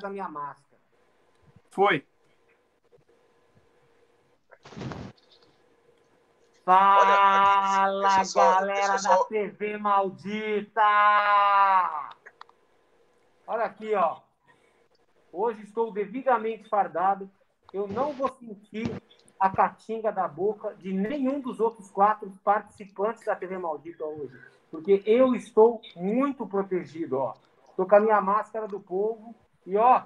[0.00, 0.80] da minha máscara.
[1.70, 2.04] Foi.
[6.64, 10.80] Fala, só- galera da TV maldita!
[13.46, 14.20] Olha aqui, ó.
[15.32, 17.30] Hoje estou devidamente fardado.
[17.72, 19.02] Eu não vou sentir
[19.38, 24.38] a catinga da boca de nenhum dos outros quatro participantes da TV maldita hoje,
[24.70, 27.34] porque eu estou muito protegido, ó.
[27.70, 29.34] Estou com a minha máscara do povo
[29.66, 30.02] e ó,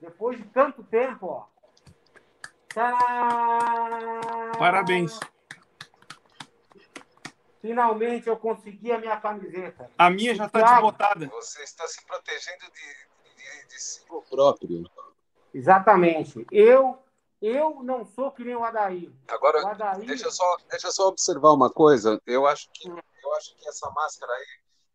[0.00, 1.46] depois de tanto tempo, ó.
[2.68, 4.52] Tcharam!
[4.58, 5.18] Parabéns.
[7.60, 9.90] Finalmente eu consegui a minha camiseta.
[9.98, 10.74] A minha já tá Thiago.
[10.74, 11.26] desbotada.
[11.26, 14.90] Você está se protegendo de, de, de si próprio.
[15.52, 16.46] Exatamente.
[16.50, 16.98] Eu
[17.42, 19.10] eu não sou que nem o Adair.
[19.10, 22.20] O Agora, Adair deixa eu só, deixa eu só observar uma coisa.
[22.26, 24.46] Eu acho que eu acho que essa máscara aí,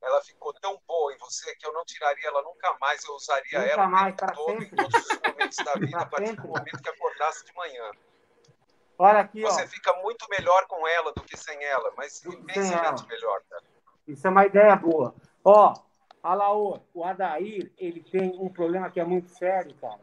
[0.05, 3.04] ela ficou tão boa em você que eu não tiraria ela nunca mais.
[3.04, 4.76] Eu usaria Nunca ela mais, para todo, em sempre.
[4.76, 7.91] todos os momentos da vida, a partir do momento que acordasse de manhã.
[8.98, 9.49] Olha aqui, ó.
[9.49, 13.07] Você fica muito melhor com ela do que sem ela, mas imensamente ela.
[13.07, 13.63] melhor, cara.
[14.07, 15.16] Isso é uma ideia boa.
[15.44, 15.74] Ó,
[16.22, 19.99] Alaô, o Adair, ele tem um problema que é muito sério, cara.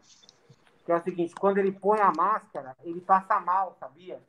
[0.85, 4.21] Que é o seguinte, quando ele põe a máscara, ele passa mal, sabia?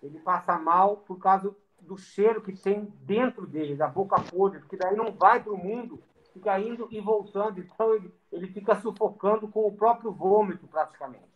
[0.00, 4.76] Ele passa mal por causa do cheiro que tem dentro dele, da boca podre, porque
[4.76, 9.46] daí não vai para o mundo, fica indo e voltando, então ele, ele fica sufocando
[9.48, 11.34] com o próprio vômito, praticamente.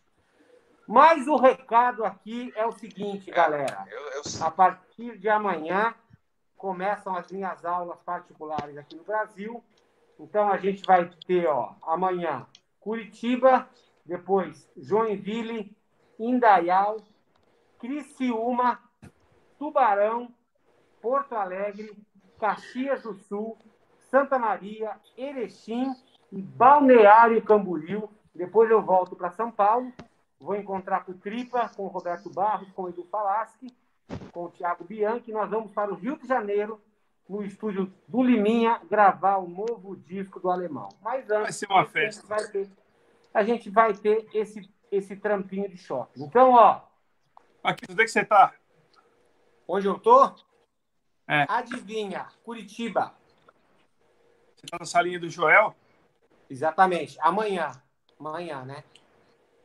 [0.87, 3.85] Mas o recado aqui é o seguinte, galera.
[3.89, 5.93] Eu, eu, A partir de amanhã
[6.57, 9.63] começam as minhas aulas particulares aqui no Brasil.
[10.19, 12.45] Então a gente vai ter, ó, amanhã
[12.79, 13.69] Curitiba,
[14.05, 15.75] depois Joinville,
[16.19, 16.97] Indaial,
[17.79, 18.79] Criciúma,
[19.57, 20.33] Tubarão,
[21.01, 21.91] Porto Alegre,
[22.39, 23.57] Caxias do Sul,
[24.09, 25.93] Santa Maria, Erechim
[26.31, 28.09] e Balneário Camboriú.
[28.33, 29.91] Depois eu volto para São Paulo.
[30.39, 33.75] Vou encontrar com o Tripa, com o Roberto Barros, com o Edu Falaschi,
[34.31, 35.31] com o Thiago Bianchi.
[35.31, 36.81] Nós vamos para o Rio de Janeiro,
[37.27, 40.89] no estúdio do Liminha, gravar o novo disco do Alemão.
[41.01, 42.27] Mas antes, Vai ser uma a gente festa.
[42.27, 42.69] vai ter,
[43.33, 46.23] a gente vai ter esse, esse trampinho de shopping.
[46.23, 46.81] Então, ó,
[47.61, 48.53] Aqui, onde é que você tá?
[49.67, 50.31] onde eu tô?
[51.29, 51.45] É.
[51.47, 53.13] Adivinha, Curitiba.
[54.55, 55.75] Você tá na salinha do Joel?
[56.49, 57.19] Exatamente.
[57.21, 57.71] Amanhã.
[58.19, 58.83] Amanhã, né?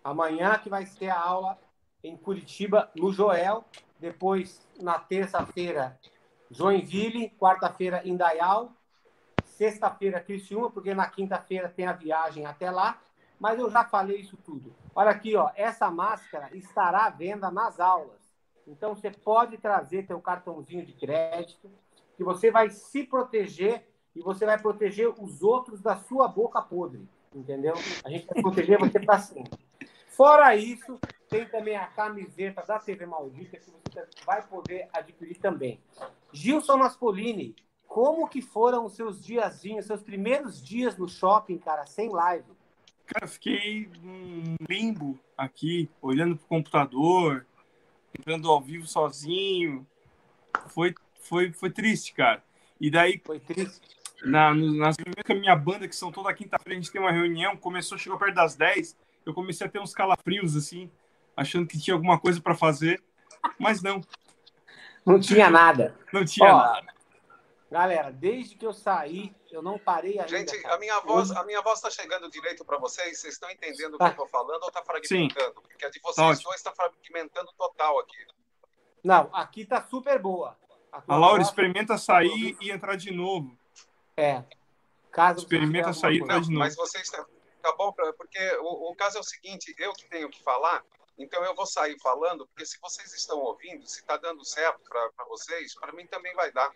[0.05, 1.59] Amanhã que vai ter a aula
[2.03, 3.65] em Curitiba, no Joel.
[3.99, 5.99] Depois, na terça-feira,
[6.51, 7.31] Joinville.
[7.31, 8.71] Quarta-feira, Indaial.
[9.47, 12.99] Sexta-feira, Criciúma, porque na quinta-feira tem a viagem até lá.
[13.41, 14.77] Mas eu já falei isso tudo.
[14.95, 15.51] Olha aqui, ó.
[15.57, 18.24] Essa máscara estará à venda nas aulas.
[18.67, 21.71] Então, você pode trazer teu cartãozinho de crédito,
[22.17, 27.07] que você vai se proteger e você vai proteger os outros da sua boca podre,
[27.35, 27.75] entendeu?
[28.05, 29.59] A gente vai proteger você para sempre.
[30.09, 30.99] Fora isso,
[31.29, 35.81] tem também a camiseta da TV Maldita que você vai poder adquirir também.
[36.33, 42.09] Gilson Maspolini, como que foram os seus diazinhos, seus primeiros dias no shopping, cara, sem
[42.09, 42.47] live?
[43.07, 47.45] Cara, fiquei num limbo aqui, olhando pro computador,
[48.19, 49.87] entrando ao vivo sozinho.
[50.69, 52.43] Foi, foi, foi triste, cara.
[52.81, 53.81] E daí, Foi triste.
[54.25, 57.13] na, nas reuniões com a minha banda, que são toda quinta-feira, a gente tem uma
[57.13, 60.91] reunião, começou, chegou perto das 10, eu comecei a ter uns calafrios, assim,
[61.37, 63.03] achando que tinha alguma coisa para fazer,
[63.59, 64.01] mas não,
[65.07, 65.97] Não tinha nada.
[66.13, 66.95] não tinha Ó, nada.
[67.71, 70.29] Galera, desde que eu saí, eu não parei ainda.
[70.29, 70.75] Gente, cara.
[70.75, 73.21] a minha voz, a minha voz está chegando direito para vocês?
[73.21, 74.07] Vocês estão entendendo o que Tá.
[74.07, 75.55] eu estou falando ou está fragmentando?
[75.63, 76.45] Porque a de vocês ótimo.
[76.45, 78.27] dois está fragmentando total aqui.
[79.03, 80.57] Não, aqui tá super boa.
[80.93, 83.57] A Laura voz- experimenta sair e entrar de novo.
[84.17, 84.43] É.
[85.11, 86.41] Caso Experimenta sair, tá coisa.
[86.43, 86.59] de novo.
[86.61, 87.25] Mas vocês tá,
[87.63, 90.85] tá bom, pra- porque o, o caso é o seguinte, eu que tenho que falar,
[91.19, 95.25] então eu vou sair falando, porque se vocês estão ouvindo, se está dando certo para
[95.29, 96.71] vocês, para mim também vai dar,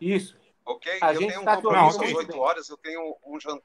[0.00, 0.36] Isso.
[0.68, 0.98] Ok?
[1.00, 3.64] A eu tenho um tá compromisso às muito 8 horas, eu tenho um jantar,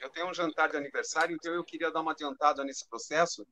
[0.00, 3.46] eu tenho um jantar de aniversário, então eu queria dar uma adiantada nesse processo.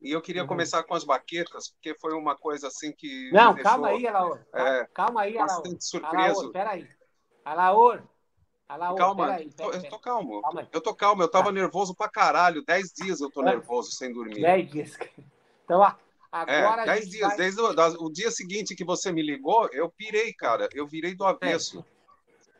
[0.00, 0.48] E eu queria Uhum.
[0.48, 4.40] começar com as baquetas, porque foi uma coisa assim que Não, deixou calma aí, Alaor.
[4.52, 5.62] É, calma aí, Alaor.
[5.62, 6.40] bastante surpreso.
[6.40, 6.88] Alaor, peraí.
[7.44, 8.02] Alaor.
[8.68, 9.52] Alaor, Calma, peraí.
[9.52, 10.42] peraí, eu tô calmo.
[10.42, 10.68] Calma aí.
[10.72, 11.52] Eu tô calmo, eu tava Tá.
[11.52, 12.64] nervoso pra caralho.
[12.64, 13.44] Dez dias eu tô É.
[13.44, 14.40] nervoso sem dormir.
[14.40, 14.98] Dez dias.
[15.64, 15.96] Então, a-
[16.32, 17.28] agora É, dez dias.
[17.28, 17.36] vai...
[17.36, 17.68] Desde o,
[18.06, 20.68] o dia seguinte que você me ligou, eu pirei, cara.
[20.72, 21.84] Eu virei do avesso.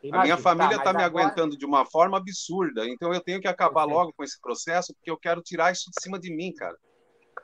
[0.09, 2.87] A minha Imagina, família tá, tá, mas me agora- aguentando de uma forma absurda.
[2.87, 3.97] Então eu tenho que acabar Perfeito.
[3.97, 6.77] logo com esse processo, porque eu quero tirar isso de cima de mim, cara.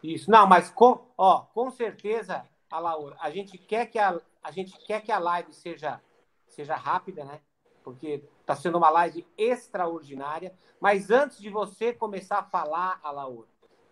[0.03, 0.29] Isso.
[0.29, 5.01] Não, mas com, ó, com certeza, Alaor, a gente quer que a, a gente quer
[5.01, 6.01] que a live seja
[6.47, 7.39] seja rápida, né?
[7.83, 10.53] porque está sendo uma live extraordinária.
[10.79, 13.47] Mas antes de você começar a falar, Alaor,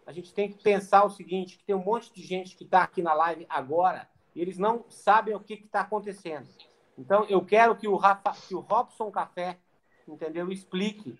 [0.05, 2.83] a gente tem que pensar o seguinte, que tem um monte de gente que está
[2.83, 6.47] aqui na live agora e eles não sabem o que está acontecendo.
[6.97, 9.59] Então, eu quero que o, Rafa, que o Robson Café,
[10.07, 11.17] entendeu, explique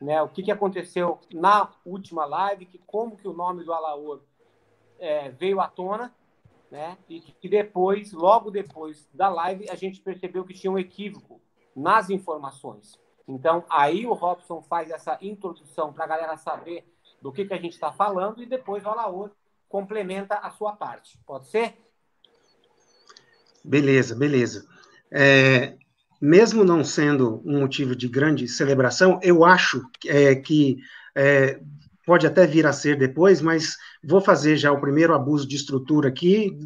[0.00, 4.20] né, o que, que aconteceu na última live, que como que o nome do Alaor
[4.98, 6.14] é, veio à tona,
[6.70, 11.40] né, e que depois, logo depois da live, a gente percebeu que tinha um equívoco
[11.74, 12.98] nas informações.
[13.26, 16.86] Então, aí o Robson faz essa introdução para a galera saber
[17.22, 19.30] do que, que a gente está falando e depois o Alaor
[19.68, 21.18] complementa a sua parte.
[21.26, 21.74] Pode ser?
[23.64, 24.68] Beleza, beleza.
[25.12, 25.74] É,
[26.20, 30.78] mesmo não sendo um motivo de grande celebração, eu acho é, que
[31.14, 31.60] é,
[32.06, 36.08] pode até vir a ser depois, mas vou fazer já o primeiro abuso de estrutura
[36.08, 36.56] aqui.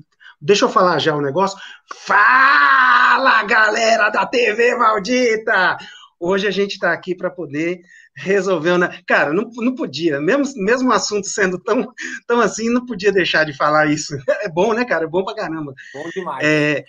[0.41, 1.59] Deixa eu falar já o negócio.
[2.07, 5.77] Fala, galera da TV Maldita!
[6.21, 7.81] Hoje a gente está aqui para poder
[8.15, 8.77] resolver.
[8.79, 9.01] Né?
[9.07, 11.93] Cara, não, não podia, mesmo, mesmo o assunto sendo tão,
[12.27, 14.17] tão assim, não podia deixar de falar isso.
[14.43, 15.05] É bom, né, cara?
[15.05, 15.75] É bom pra caramba.
[15.93, 16.45] Bom demais.
[16.45, 16.85] É,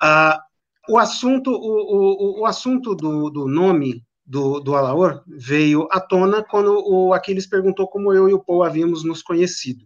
[0.00, 0.40] a,
[0.88, 6.42] o assunto, o, o, o assunto do, do nome do, do Alaor veio à tona
[6.42, 9.84] quando o Aquiles perguntou como eu e o Paul havíamos nos conhecido.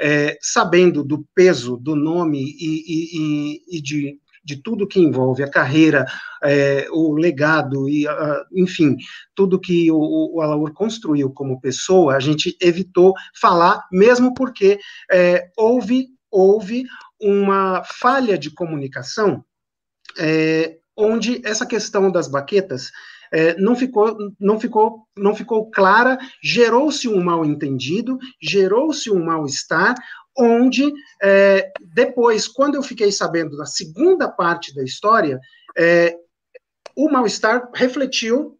[0.00, 5.50] É, sabendo do peso do nome e, e, e, de, de tudo que envolve a
[5.50, 6.06] carreira,
[6.42, 8.96] é, o legado, e, uh, enfim,
[9.34, 14.78] tudo que o, o construiu como pessoa, a gente evitou falar, mesmo porque
[15.10, 16.84] é, houve, houve
[17.20, 19.44] uma falha de comunicação
[20.18, 22.90] é, onde essa questão das baquetas
[23.32, 29.94] é, não, ficou, não, ficou, não ficou clara, gerou-se um mal-entendido, gerou-se um mal-estar,
[30.36, 30.92] onde
[31.22, 35.40] é, depois, quando eu fiquei sabendo da segunda parte da história,
[35.76, 36.14] é,
[36.96, 38.58] o mal-estar refletiu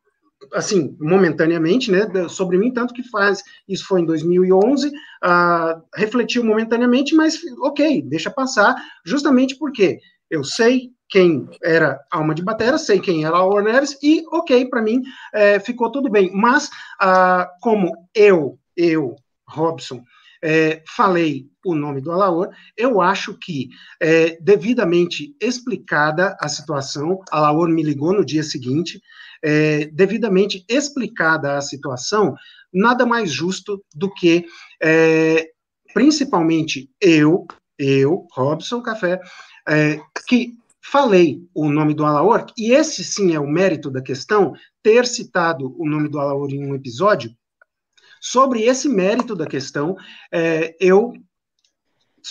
[0.52, 6.42] assim, momentaneamente, né, sobre mim, tanto que faz, isso foi em 2011, uh, ah, refletiu
[6.42, 12.98] momentaneamente, mas ok, deixa passar, justamente porque eu sei quem era Alma de Batera, sei
[12.98, 15.02] quem era Alaor Neves, e ok, para mim
[15.34, 16.30] é, ficou tudo bem.
[16.32, 19.14] Mas, ah, como eu, eu,
[19.46, 20.02] Robson,
[20.42, 23.68] é, falei o nome do Alaor, eu acho que,
[24.00, 28.98] é, devidamente explicada a situação, Alaor me ligou no dia seguinte,
[29.44, 32.34] é, devidamente explicada a situação,
[32.72, 34.46] nada mais justo do que,
[34.82, 35.50] é,
[35.92, 37.46] principalmente eu,
[37.78, 39.20] eu, Robson Café,
[39.68, 44.52] é, que falei o nome do Alaor, e esse sim é o mérito da questão,
[44.82, 47.30] ter citado o nome do Alaor em um episódio.
[48.20, 49.96] Sobre esse mérito da questão,
[50.32, 51.12] é, eu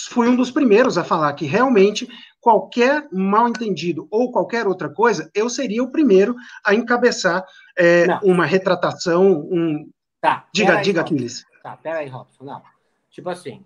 [0.09, 2.07] fui um dos primeiros a falar que realmente
[2.39, 7.45] qualquer mal entendido ou qualquer outra coisa, eu seria o primeiro a encabeçar
[7.77, 9.89] é, uma retratação, um...
[10.19, 11.45] Tá, diga, diga, Aquiles.
[11.63, 12.61] Tá, peraí, Robson, não.
[13.09, 13.63] Tipo assim,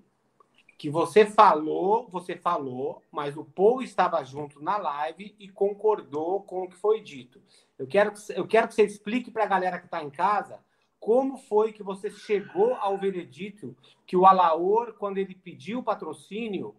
[0.77, 6.63] que você falou, você falou, mas o Paul estava junto na live e concordou com
[6.63, 7.41] o que foi dito.
[7.77, 10.59] Eu quero, eu quero que você explique para a galera que está em casa
[10.99, 13.75] como foi que você chegou ao veredito
[14.05, 16.75] que o Alaor, quando ele pediu patrocínio,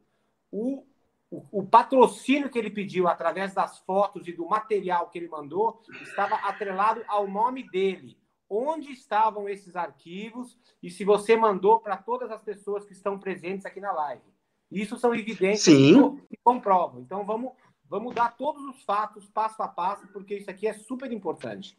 [0.50, 0.84] o,
[1.30, 5.80] o, o, patrocínio que ele pediu através das fotos e do material que ele mandou
[6.02, 8.16] estava atrelado ao nome dele
[8.48, 13.66] onde estavam esses arquivos e se você mandou para todas as pessoas que estão presentes
[13.66, 14.22] aqui na live.
[14.70, 16.20] Isso são evidências Sim.
[16.28, 17.00] que comprovam.
[17.00, 17.52] Então vamos,
[17.88, 21.76] vamos dar todos os fatos passo a passo, porque isso aqui é super importante.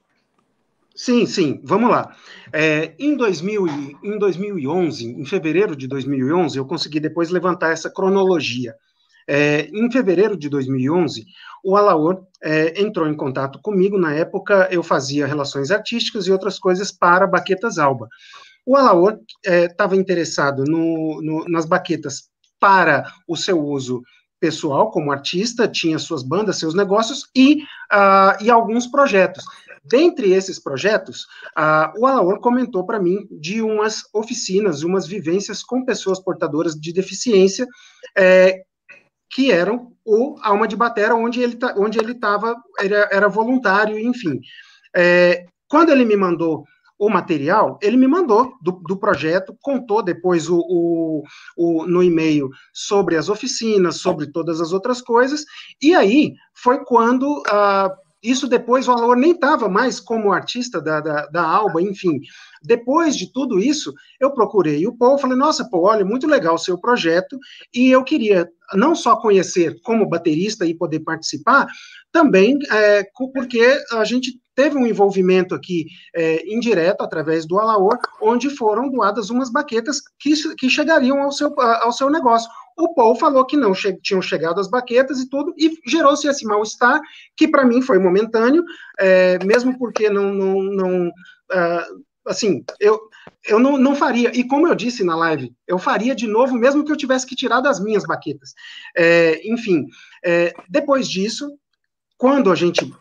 [0.95, 2.17] Sim, sim, vamos lá.
[2.51, 3.67] É, em, 2000,
[4.03, 8.75] em 2011, em fevereiro de 2011, eu consegui depois levantar essa cronologia.
[9.27, 11.27] É, em fevereiro de 2011,
[11.67, 13.97] o Alaor é, entrou em contato comigo.
[13.97, 18.07] Na época, eu fazia relações artísticas e outras coisas para Baquetas Alba.
[18.65, 24.01] O Alaor estava é, interessado no, no, nas baquetas para o seu uso
[24.39, 29.43] pessoal, como artista, tinha suas bandas, seus negócios e, uh, e alguns projetos.
[29.83, 31.23] Dentre esses projetos,
[31.57, 36.93] uh, o Alaor comentou para mim de umas oficinas, umas vivências com pessoas portadoras de
[36.93, 37.67] deficiência,
[38.15, 38.63] é,
[39.29, 43.99] que eram o Alma de Batera, onde ele tá, onde ele estava, era, era, voluntário,
[43.99, 44.39] enfim.
[44.95, 46.63] É, quando ele me mandou
[46.97, 51.23] o material, ele me mandou do, do projeto, contou depois o, o,
[51.55, 55.45] o, no e-mail sobre as oficinas, sobre todas as outras coisas,
[55.81, 60.99] e aí foi quando ah, isso depois o Alaor nem estava mais como artista da,
[60.99, 62.19] da, da, Alba, enfim.
[62.63, 66.59] Depois de tudo isso, eu procurei o Paul, falei, nossa, Paul, olha, muito legal o
[66.59, 67.37] seu projeto,
[67.73, 71.67] e eu queria não só conhecer como baterista e poder participar,
[72.11, 78.49] também é, porque a gente teve um envolvimento aqui é, indireto através do Alaor, onde
[78.49, 82.49] foram doadas umas baquetas que, que chegariam ao seu, ao seu negócio.
[82.77, 86.45] O Paul falou que não che tinham chegado as baquetas e tudo, e gerou-se esse
[86.45, 87.01] mal-estar,
[87.35, 88.63] que para mim foi momentâneo,
[88.99, 92.99] é, mesmo porque não, não, não uh, assim, eu,
[93.47, 96.85] eu não, não faria, e como eu disse na live, eu faria de novo, mesmo
[96.85, 98.53] que eu tivesse que tirar das minhas baquetas.
[98.95, 99.87] É, enfim,
[100.23, 101.49] é, depois disso,
[102.17, 102.91] quando a gente,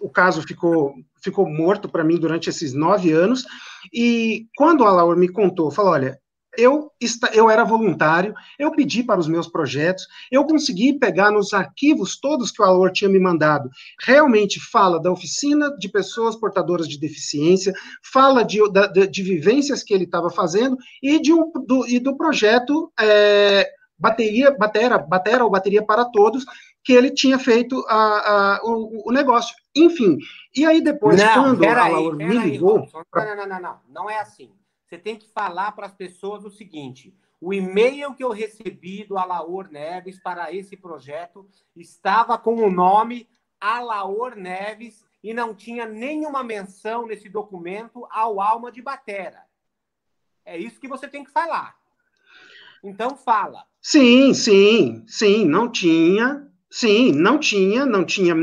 [0.00, 3.44] o caso ficou, ficou morto para mim durante esses nove anos,
[3.92, 6.18] e quando a Laura me contou, falou, olha,
[6.56, 6.90] eu,
[7.32, 12.50] eu era voluntário, eu pedi para os meus projetos, eu consegui pegar nos arquivos todos
[12.50, 13.68] que o Alor tinha me mandado.
[14.02, 18.60] Realmente fala da oficina de pessoas portadoras de deficiência, fala de,
[18.92, 23.68] de, de vivências que ele estava fazendo e, de um, do, e do projeto é,
[23.98, 26.44] bateria, batera, batera ou bateria para todos,
[26.82, 29.54] que ele tinha feito a, a, o, o, negócio.
[29.74, 30.18] Enfim,
[30.54, 32.86] e aí depois, não, quando a Laura me ligou...
[33.10, 33.24] Pra...
[33.24, 34.50] Não, não, não, não, não é assim
[34.86, 39.18] você tem que falar para as pessoas o seguinte: o e-mail que eu recebi do
[39.18, 43.28] Alaor Neves para esse projeto estava com o nome
[43.60, 49.42] Alaor Neves e não tinha nenhuma menção nesse documento ao Alma de Batera.
[50.44, 51.74] É isso que você tem que falar.
[52.82, 53.64] Então fala.
[53.80, 58.34] Sim, sim, sim, não tinha, sim, não tinha, não tinha,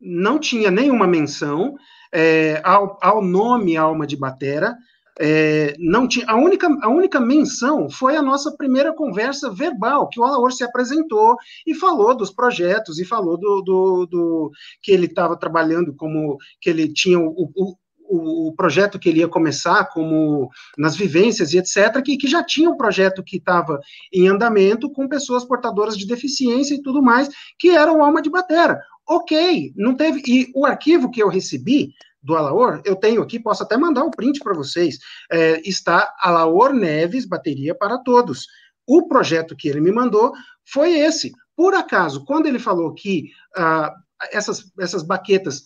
[0.00, 1.76] não tinha nenhuma menção
[2.12, 4.76] é, ao, ao nome Alma de Batera.
[5.18, 10.20] É, não tinha, a, única, a única menção foi a nossa primeira conversa verbal, que
[10.20, 14.50] o Alaor se apresentou e falou dos projetos, e falou do, do, do
[14.82, 17.76] que ele estava trabalhando como que ele tinha o, o,
[18.08, 22.70] o, projeto que ele ia começar, como nas vivências e etc., que, que já tinha
[22.70, 23.80] um projeto que estava
[24.12, 28.30] em andamento com pessoas portadoras de deficiência e tudo mais, que era o Alma de
[28.30, 28.80] Batera.
[29.08, 30.22] Ok, não teve.
[30.26, 31.94] E o arquivo que eu recebi
[32.26, 34.98] do Alaor, eu tenho aqui, posso até mandar um print para vocês.
[35.30, 38.46] É, está Alaor Neves, bateria para todos.
[38.84, 40.32] O projeto que ele me mandou
[40.64, 41.32] foi esse.
[41.56, 43.94] Por acaso, quando ele falou que ah,
[44.32, 45.62] essas, essas baquetas,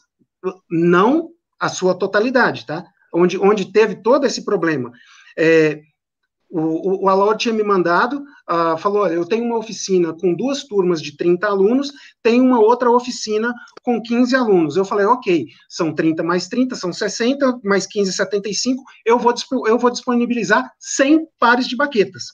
[0.71, 2.85] não a sua totalidade, tá?
[3.13, 4.93] Onde, onde teve todo esse problema.
[5.37, 5.81] É,
[6.51, 10.65] o, o, o tinha me mandado, uh, falou: olha, eu tenho uma oficina com duas
[10.65, 11.93] turmas de 30 alunos,
[12.23, 14.77] tem uma outra oficina com 15 alunos.
[14.77, 19.33] Eu falei: ok, são 30 mais 30, são 60, mais 15, 75, eu vou,
[19.67, 22.25] eu vou disponibilizar 100 pares de baquetas.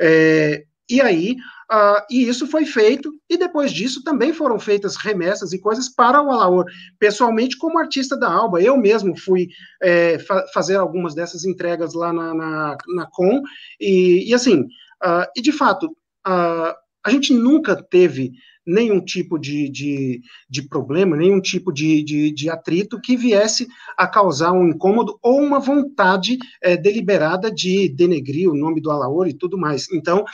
[0.00, 1.36] É, e aí,
[1.70, 6.20] uh, e isso foi feito, e depois disso também foram feitas remessas e coisas para
[6.20, 6.64] o Alaor.
[6.98, 9.48] Pessoalmente, como artista da Alba, eu mesmo fui
[9.80, 13.42] é, fa fazer algumas dessas entregas lá na, na, na Com,
[13.80, 15.86] e, e assim, uh, e de fato,
[16.26, 18.32] uh, a gente nunca teve
[18.66, 23.66] nenhum tipo de, de, de problema, nenhum tipo de, de, de, atrito que viesse
[23.96, 29.26] a causar um incômodo ou uma vontade é, deliberada de denegrir o nome do Alaor
[29.26, 29.90] e tudo mais.
[29.92, 30.24] Então,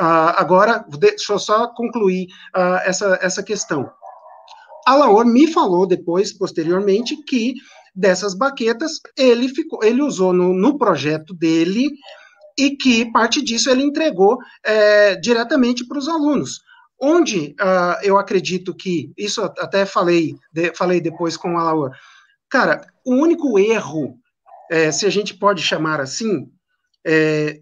[0.00, 2.26] agora, deixa eu só concluir
[2.56, 3.90] uh, essa, essa questão.
[4.86, 7.54] Alaor me falou depois, posteriormente, que
[7.94, 11.90] dessas baquetas ele ficou, ele usou no, no projeto dele
[12.58, 16.60] e que parte disso ele entregou é, diretamente para os alunos.
[17.00, 21.92] Onde uh, eu acredito que, isso até falei, de, falei depois com o Alaor,
[22.48, 24.16] cara, o único erro,
[24.70, 26.50] é, se a gente pode chamar assim,
[27.06, 27.60] é,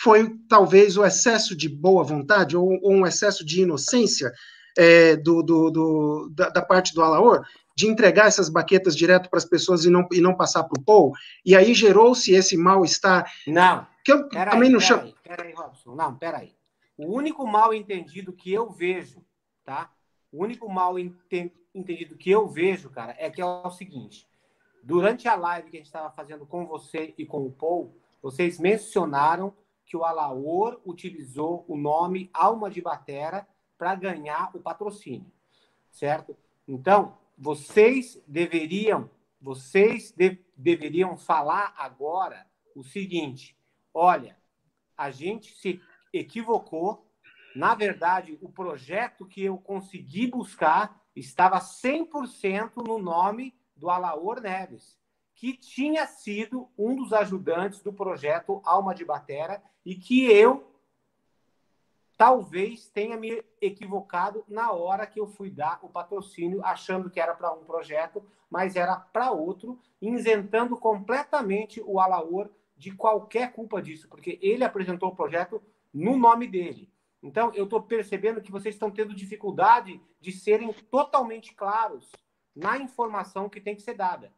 [0.00, 4.32] foi talvez o excesso de boa vontade ou, ou um excesso de inocência
[4.78, 7.44] é, do, do, do da, da, parte do Alaor,
[7.76, 10.82] de entregar essas baquetas direto para as pessoas e não, e não passar para o
[10.82, 11.12] Paul,
[11.44, 13.30] e aí gerou-se esse mal-estar.
[13.46, 13.86] Não.
[14.02, 15.12] Que eu pera também aí, não chamo.
[15.22, 15.94] Peraí, Robson.
[15.94, 16.54] Não, peraí.
[16.96, 19.22] O único mal entendido que eu vejo,
[19.64, 19.90] tá?
[20.32, 24.26] O único mal entendido que eu vejo, cara, é que é o seguinte:
[24.82, 28.58] durante a live que a gente estava fazendo com você e com o Paul, vocês
[28.58, 29.54] mencionaram
[29.90, 33.44] que o Alaor utilizou o nome Alma de Batera
[33.76, 35.32] para ganhar o patrocínio,
[35.90, 36.36] certo?
[36.68, 43.58] Então, vocês deveriam, vocês de, deveriam falar agora o seguinte:
[43.92, 44.38] olha,
[44.96, 45.82] a gente se
[46.12, 47.10] equivocou.
[47.56, 54.99] Na verdade, o projeto que eu consegui buscar estava 100% no nome do Alaor Neves
[55.40, 60.70] que tinha sido um dos ajudantes do projeto Alma de Batera e que eu
[62.14, 67.34] talvez tenha me equivocado na hora que eu fui dar o patrocínio, achando que era
[67.34, 74.08] para um projeto, mas era para outro, isentando completamente o Alaor de qualquer culpa disso,
[74.10, 76.92] porque ele apresentou o projeto no nome dele.
[77.22, 82.12] Então, eu estou percebendo que vocês estão tendo dificuldade de serem totalmente claros
[82.54, 84.30] na informação que tem que ser dada.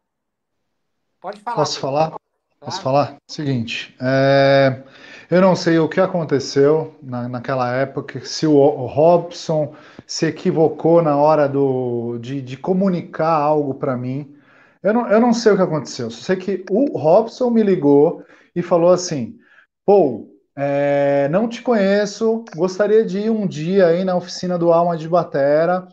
[1.23, 1.55] Pode falar.
[1.55, 2.13] Posso falar?
[2.59, 3.15] Posso falar?
[3.29, 4.83] Seguinte, é,
[5.31, 9.73] eu não sei o que aconteceu na, naquela época, se o, o Robson
[10.05, 14.35] se equivocou na hora do, de, de comunicar algo para mim.
[14.83, 18.21] Eu não, eu não sei o que aconteceu, só sei que o Robson me ligou
[18.53, 19.37] e falou assim:
[19.85, 20.27] Pô,
[20.57, 25.07] é, não te conheço, gostaria de ir um dia aí na oficina do Alma de
[25.07, 25.87] Batera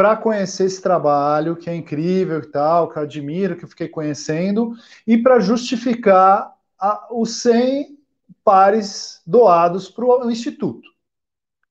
[0.00, 3.86] para conhecer esse trabalho que é incrível e tal, que eu admiro, que eu fiquei
[3.86, 4.72] conhecendo,
[5.06, 7.98] e para justificar a, os 100
[8.42, 10.88] pares doados para o Instituto.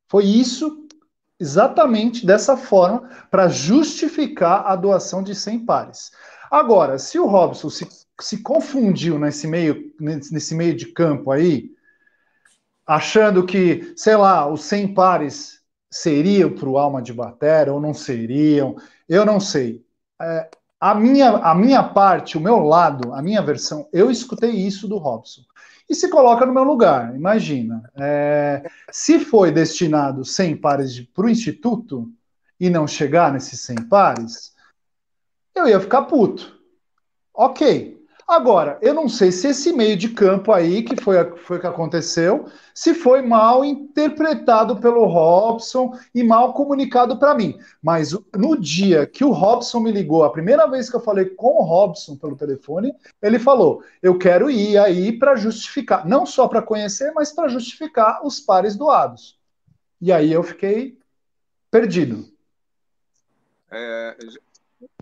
[0.08, 0.86] Foi isso,
[1.40, 6.12] exatamente dessa forma, para justificar a doação de 100 pares.
[6.52, 7.88] Agora, se o Robson se,
[8.22, 11.72] se confundiu nesse meio, nesse meio de campo aí,
[12.86, 15.59] achando que, sei lá, os 100 pares
[15.90, 18.76] seriam para o Alma de Batera ou não seriam,
[19.08, 19.84] eu não sei.
[20.22, 24.88] É, a, minha, a minha parte, o meu lado, a minha versão, eu escutei isso
[24.88, 25.42] do Robson.
[25.90, 27.90] E se coloca no meu lugar, imagina.
[27.96, 32.12] É, se foi destinado 100 pares para o Instituto
[32.60, 34.54] e não chegar nesses 100 pares,
[35.56, 36.60] eu ia ficar puto.
[37.34, 37.99] Ok,
[38.30, 41.66] Agora, eu não sei se esse meio de campo aí, que foi, foi o que
[41.66, 42.46] aconteceu,
[42.76, 47.60] se foi mal interpretado pelo Robson e mal comunicado para mim.
[47.82, 51.60] Mas no dia que o Robson me ligou, a primeira vez que eu falei com
[51.60, 56.62] o Robson pelo telefone, ele falou: Eu quero ir aí para justificar, não só para
[56.62, 59.40] conhecer, mas para justificar os pares doados.
[60.00, 61.00] E aí eu fiquei
[61.72, 62.30] perdido.
[63.72, 64.18] É,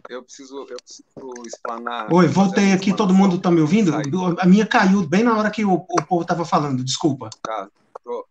[0.10, 2.12] eu preciso, eu preciso explanar.
[2.14, 3.92] Oi, voltei aqui, todo mundo está me ouvindo?
[4.40, 7.30] A minha caiu bem na hora que o, o povo estava falando, desculpa.
[7.42, 7.70] Tá,
[8.04, 8.28] tô,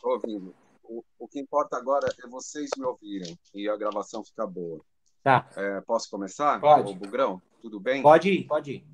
[0.00, 0.54] tô ouvindo.
[0.84, 4.80] O, o, que importa agora é vocês me ouvirem e a gravação ficar boa.
[5.22, 5.48] Tá.
[5.56, 6.60] É, posso começar?
[6.60, 6.92] Pode.
[6.92, 8.02] O Bugrão, tudo bem?
[8.02, 8.84] Pode ir, pode ir.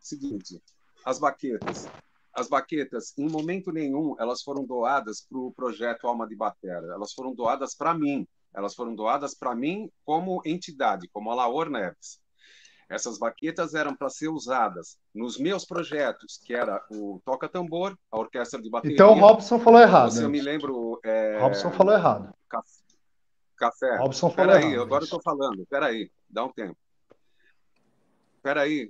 [0.00, 0.62] Seguinte,
[1.04, 1.88] as baquetas.
[2.32, 6.92] As baquetas, em momento nenhum, elas foram doadas para o projeto Alma de Batera.
[6.92, 8.26] Elas foram doadas para mim.
[8.56, 12.18] Elas foram doadas para mim como entidade, como a Laor Neves.
[12.88, 18.18] Essas baquetas eram para ser usadas nos meus projetos, que era o Toca Tambor, a
[18.18, 18.94] Orquestra de Bateria.
[18.94, 20.12] Então o Robson falou errado.
[20.12, 20.98] Você eu me lembro.
[21.04, 21.38] É...
[21.38, 22.32] Robson falou errado.
[23.56, 23.96] Café.
[23.98, 24.82] Robson falou Peraí, errado.
[24.82, 25.66] agora eu estou falando.
[25.68, 26.78] Peraí, dá um tempo.
[28.42, 28.88] Peraí.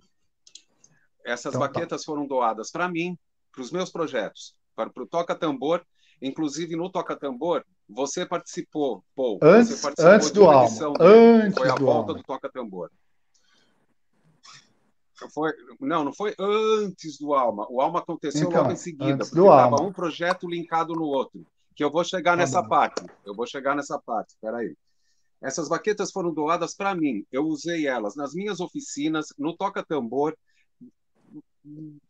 [1.25, 1.67] Essas então, tá.
[1.67, 2.07] baquetas tá.
[2.07, 3.19] foram doadas para mim,
[3.51, 5.85] para os meus projetos, para, para o Toca Tambor.
[6.23, 9.39] Inclusive no Toca Tambor, você participou, Paul.
[9.43, 10.95] Antes, participou antes do álbum.
[11.01, 12.15] Antes foi a do volta álbum.
[12.15, 12.91] do Toca Tambor.
[15.33, 17.67] Foi, não, não foi antes do Alma.
[17.71, 19.83] O Alma aconteceu Então, logo em seguida, porque estava Alma.
[19.83, 21.47] um projeto linkado no outro.
[21.75, 23.03] Que eu vou chegar Tá nessa parte.
[23.25, 24.31] Eu vou chegar nessa parte.
[24.31, 24.77] Espera aí.
[25.43, 27.25] Essas baquetas foram doadas para mim.
[27.33, 30.37] Eu usei elas nas minhas oficinas, no Toca Tambor.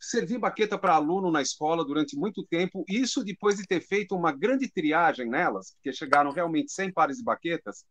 [0.00, 2.84] Servi baqueta para aluno na escola durante muito tempo.
[2.88, 7.24] Isso depois de ter feito uma grande triagem nelas, porque chegaram realmente 100 pares de
[7.24, 7.84] baquetas,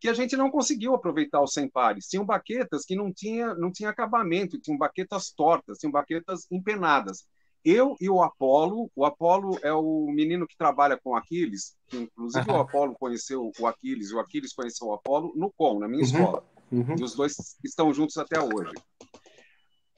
[0.00, 2.06] que a gente não conseguiu aproveitar os 100 pares.
[2.08, 7.24] Tinham baquetas que não tinha, não tinha acabamento, tinham baquetas tortas, tinham baquetas empenadas.
[7.64, 12.50] Eu e o Apolo, o Apolo é o menino que trabalha com Aquiles, que inclusive
[12.50, 16.08] o Apolo conheceu o Aquiles, o Aquiles conheceu o Apolo no COM, na minha Uhum.
[16.08, 16.44] escola.
[16.72, 16.96] Uhum.
[16.98, 18.72] E os dois estão juntos até hoje.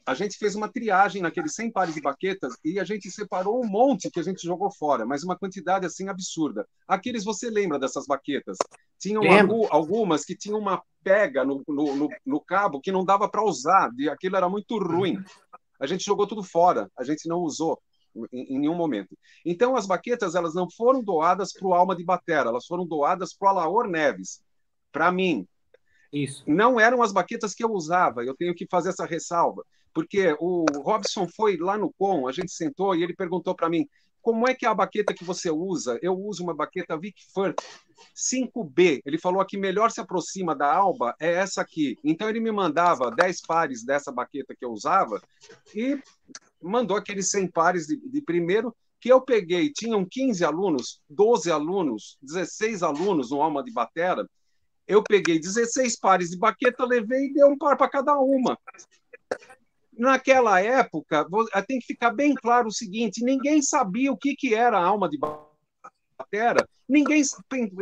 [0.06, 3.66] A gente fez uma triagem naqueles 100 pares de baquetas e a gente separou um
[3.66, 6.68] monte que a gente jogou fora, mas uma quantidade assim absurda.
[6.86, 8.58] Aqueles você lembra dessas baquetas?
[8.98, 9.54] Tinham Lembro.
[9.62, 13.42] algu- algumas que tinham uma pega no, no, no- no cabo que não dava para
[13.42, 15.22] usar, e aquilo era muito ruim.
[15.80, 17.80] A gente jogou tudo fora, a gente não usou
[18.30, 19.16] em, em nenhum momento.
[19.44, 23.34] Então as baquetas elas não foram doadas para o Alma de Batera, elas foram doadas
[23.34, 24.42] para o Alaor Neves,
[24.92, 25.46] para mim,
[26.12, 26.44] Isso.
[26.46, 28.22] não eram as baquetas que eu usava.
[28.22, 29.64] Eu tenho que fazer essa ressalva,
[29.94, 33.88] porque o Robson foi lá no com, a gente sentou e ele perguntou para mim
[34.20, 35.98] como é que é a baqueta que você usa?
[36.00, 37.60] Eu uso uma baqueta Vic Firth
[38.16, 39.02] 5B.
[39.04, 41.98] Ele falou que melhor se aproxima da Alba é essa aqui.
[42.02, 45.20] Então ele me mandava 10 pares dessa baqueta que eu usava
[45.74, 46.00] e
[46.62, 49.70] mandou aqueles 100 pares de, de primeiro que eu peguei.
[49.70, 54.26] Tinham 15 alunos, 12 alunos, 16 alunos no Alma de Batera
[54.86, 58.58] eu peguei 16 pares de baqueta, levei e dei um par para cada uma.
[59.96, 64.54] Naquela época, vo- tem que ficar bem claro o seguinte: ninguém sabia o que, que
[64.54, 67.22] era a alma de batera, ninguém,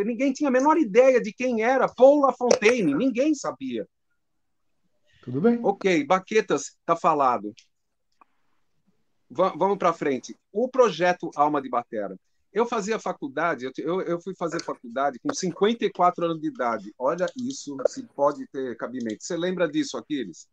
[0.04, 3.86] ninguém tinha a menor ideia de quem era Paul Lafontaine, ninguém sabia.
[5.22, 5.60] Tudo bem?
[5.62, 7.54] Ok, baquetas, tá falado.
[9.30, 10.36] Va- vamos para frente.
[10.52, 12.16] O projeto Alma de Batera.
[12.52, 16.92] Eu fazia faculdade, eu, eu fui fazer faculdade com 54 anos de idade.
[16.98, 19.24] Olha isso, se pode ter cabimento.
[19.24, 20.46] Você lembra disso, Aquiles?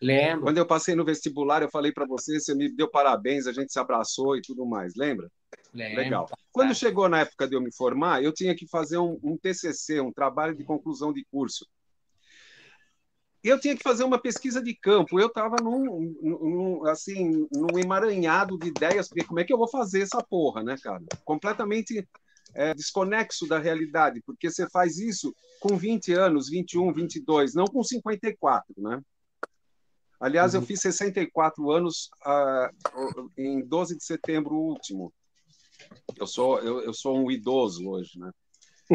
[0.00, 0.42] Lembro.
[0.42, 3.72] Quando eu passei no vestibular, eu falei para você, você me deu parabéns, a gente
[3.72, 5.28] se abraçou e tudo mais, lembra?
[5.74, 5.96] Lembro.
[5.96, 6.30] Legal.
[6.52, 10.00] Quando chegou na época de eu me formar, eu tinha que fazer um, um TCC,
[10.00, 11.66] um trabalho de conclusão de curso.
[13.42, 15.18] Eu tinha que fazer uma pesquisa de campo.
[15.18, 19.68] Eu estava num, num, assim, num emaranhado de ideias, porque como é que eu vou
[19.68, 21.04] fazer essa porra, né, cara?
[21.24, 22.06] Completamente
[22.54, 27.82] é, desconexo da realidade, porque você faz isso com 20 anos, 21, 22, não com
[27.82, 29.00] 54, né?
[30.20, 30.60] Aliás, uhum.
[30.60, 35.12] eu fiz 64 anos uh, em 12 de setembro último.
[36.16, 38.30] Eu sou, eu, eu sou um idoso hoje, né?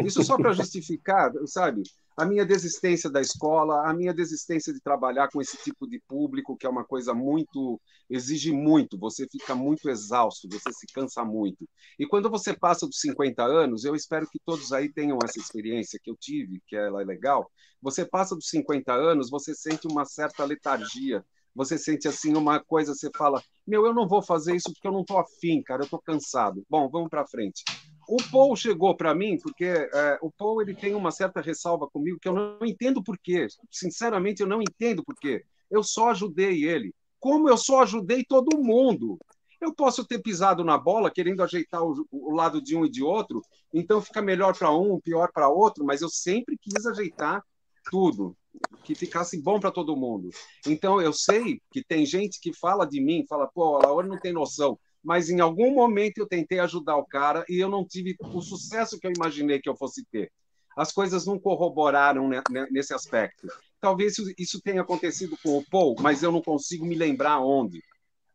[0.04, 1.82] Isso só para justificar, sabe?
[2.16, 6.56] A minha desistência da escola, a minha desistência de trabalhar com esse tipo de público,
[6.56, 7.80] que é uma coisa muito.
[8.08, 11.68] exige muito, você fica muito exausto, você se cansa muito.
[11.98, 15.98] E quando você passa dos 50 anos, eu espero que todos aí tenham essa experiência
[16.02, 17.50] que eu tive, que ela é legal.
[17.82, 21.24] Você passa dos 50 anos, você sente uma certa letargia,
[21.54, 24.92] você sente assim uma coisa, você fala: Meu, eu não vou fazer isso porque eu
[24.92, 26.64] não estou afim, cara, eu estou cansado.
[26.68, 27.64] Bom, vamos para frente.
[28.08, 32.18] O Paul chegou para mim porque é, o Paul ele tem uma certa ressalva comigo
[32.20, 33.46] que eu não entendo por quê.
[33.70, 35.44] Sinceramente, eu não entendo por quê.
[35.70, 36.94] Eu só ajudei ele.
[37.18, 39.18] Como eu só ajudei todo mundo.
[39.60, 43.02] Eu posso ter pisado na bola querendo ajeitar o, o lado de um e de
[43.02, 43.40] outro,
[43.72, 47.42] então fica melhor para um, pior para outro, mas eu sempre quis ajeitar
[47.90, 48.36] tudo,
[48.82, 50.28] que ficasse bom para todo mundo.
[50.66, 54.18] Então eu sei que tem gente que fala de mim, fala, pô, a Laura não
[54.18, 58.16] tem noção mas em algum momento eu tentei ajudar o cara e eu não tive
[58.20, 60.32] o sucesso que eu imaginei que eu fosse ter.
[60.76, 62.28] As coisas não corroboraram
[62.70, 63.46] nesse aspecto.
[63.80, 67.82] Talvez isso tenha acontecido com o Paul, mas eu não consigo me lembrar onde.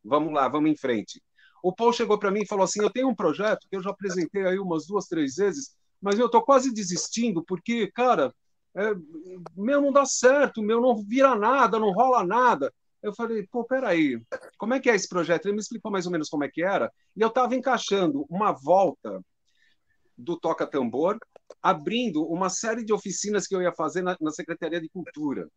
[0.03, 1.21] Vamos lá, vamos em frente.
[1.61, 3.89] O Paul chegou para mim e falou assim: Eu tenho um projeto que eu já
[3.89, 8.33] apresentei aí umas duas, três vezes, mas eu estou quase desistindo porque, cara,
[8.75, 8.93] é,
[9.57, 12.73] meu não dá certo, meu não vira nada, não rola nada.
[13.01, 14.21] Eu falei, pô, peraí,
[14.57, 15.45] como é que é esse projeto?
[15.45, 18.51] Ele me explicou mais ou menos como é que era, e eu estava encaixando uma
[18.51, 19.21] volta
[20.17, 21.17] do Toca Tambor,
[21.61, 25.47] abrindo uma série de oficinas que eu ia fazer na, na Secretaria de Cultura.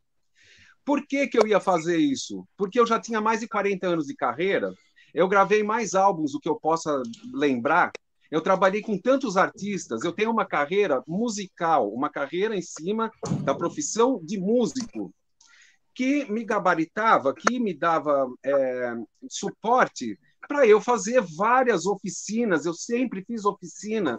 [0.85, 2.47] Por que, que eu ia fazer isso?
[2.57, 4.73] Porque eu já tinha mais de 40 anos de carreira,
[5.13, 7.03] eu gravei mais álbuns do que eu possa
[7.35, 7.91] lembrar,
[8.31, 13.11] eu trabalhei com tantos artistas, eu tenho uma carreira musical, uma carreira em cima
[13.45, 15.13] da profissão de músico
[15.95, 18.95] que me gabaritava, que me dava é,
[19.29, 22.65] suporte para eu fazer várias oficinas.
[22.65, 24.19] Eu sempre fiz oficina.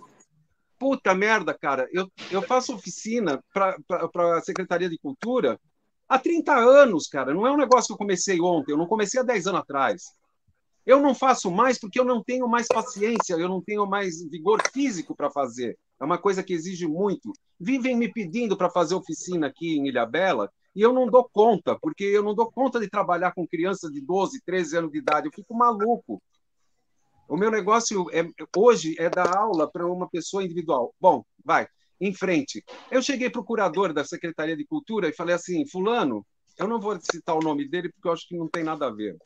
[0.80, 5.60] Puta merda, cara, eu, eu faço oficina para a Secretaria de Cultura
[6.10, 7.34] há 30 anos, cara.
[7.34, 10.04] Não é um negócio que eu comecei ontem, eu não comecei há 10 anos atrás.
[10.86, 14.62] Eu não faço mais porque eu não tenho mais paciência, eu não tenho mais vigor
[14.74, 15.78] físico para fazer.
[16.00, 17.32] É uma coisa que exige muito.
[17.58, 21.78] Vivem me pedindo para fazer oficina aqui em Ilha Bela e eu não dou conta,
[21.80, 25.28] porque eu não dou conta de trabalhar com crianças de 12, 13 anos de idade.
[25.28, 26.22] Eu fico maluco.
[27.28, 30.94] O meu negócio é, hoje é dar aula para uma pessoa individual.
[31.00, 31.68] Bom, vai,
[32.00, 32.64] em frente.
[32.92, 36.26] Eu cheguei para o curador da Secretaria de Cultura e falei assim: Fulano,
[36.58, 38.92] eu não vou citar o nome dele porque eu acho que não tem nada a
[38.92, 39.18] ver.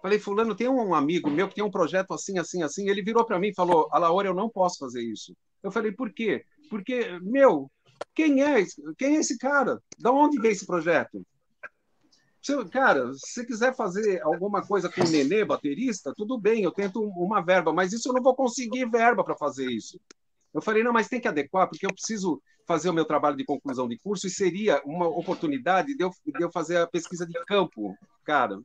[0.00, 2.88] Falei, Fulano, tem um amigo meu que tem um projeto assim, assim, assim.
[2.88, 5.36] Ele virou para mim e falou: Alaora, eu não posso fazer isso.
[5.62, 6.44] Eu falei, por quê?
[6.70, 7.70] Porque, meu,
[8.14, 8.64] quem é,
[8.98, 9.80] quem é esse cara?
[9.98, 11.24] Da onde veio esse projeto?
[12.70, 17.40] cara, se quiser fazer alguma coisa com o Nenê, baterista, tudo bem, eu tento uma
[17.40, 20.00] verba, mas isso eu não vou conseguir verba para fazer isso.
[20.54, 23.44] Eu falei, não, mas tem que adequar, porque eu preciso fazer o meu trabalho de
[23.44, 27.34] conclusão de curso e seria uma oportunidade de eu, de eu fazer a pesquisa de
[27.46, 27.96] campo.
[28.24, 28.60] Cara,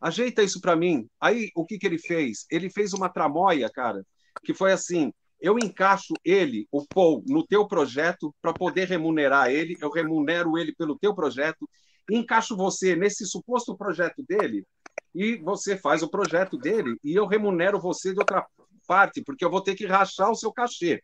[0.00, 1.08] ajeita isso para mim.
[1.20, 2.46] Aí, o que, que ele fez?
[2.50, 4.04] Ele fez uma tramóia, cara,
[4.44, 5.12] que foi assim:
[5.44, 10.74] eu encaixo ele, o Paul, no teu projeto para poder remunerar ele, eu remunero ele
[10.74, 11.68] pelo teu projeto,
[12.10, 14.64] encaixo você nesse suposto projeto dele
[15.14, 18.46] e você faz o projeto dele e eu remunero você de outra
[18.88, 21.02] parte, porque eu vou ter que rachar o seu cachê.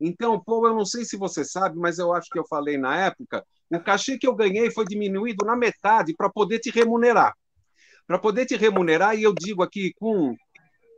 [0.00, 2.96] Então, Paul, eu não sei se você sabe, mas eu acho que eu falei na
[2.96, 7.34] época, o cachê que eu ganhei foi diminuído na metade para poder te remunerar.
[8.06, 10.36] Para poder te remunerar, e eu digo aqui com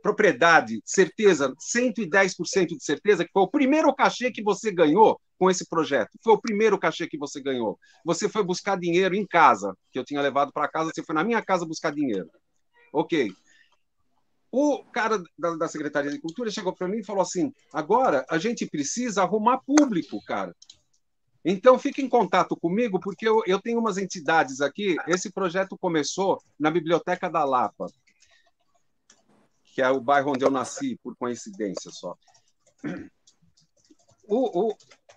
[0.03, 5.65] propriedade, certeza, 110% de certeza, que foi o primeiro cachê que você ganhou com esse
[5.67, 6.11] projeto.
[6.21, 7.79] Foi o primeiro cachê que você ganhou.
[8.05, 11.23] Você foi buscar dinheiro em casa, que eu tinha levado para casa, você foi na
[11.23, 12.29] minha casa buscar dinheiro.
[12.91, 13.33] Ok.
[14.51, 18.37] O cara da, da Secretaria de Cultura chegou para mim e falou assim: agora a
[18.37, 20.53] gente precisa arrumar público, cara.
[21.45, 24.95] Então, fique em contato comigo, porque eu, eu tenho umas entidades aqui.
[25.07, 27.87] Esse projeto começou na Biblioteca da Lapa
[29.73, 32.15] que é o bairro onde eu nasci, por coincidência só.
[34.25, 34.75] O, o,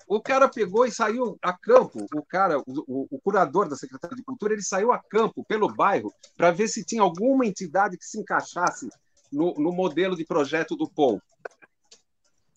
[0.08, 4.24] o cara pegou e saiu a campo, o cara, o, o, curador da Secretaria de
[4.24, 8.18] Cultura, ele saiu a campo pelo bairro para ver se tinha alguma entidade que se
[8.18, 8.88] encaixasse
[9.30, 11.20] no, no modelo de projeto do POU.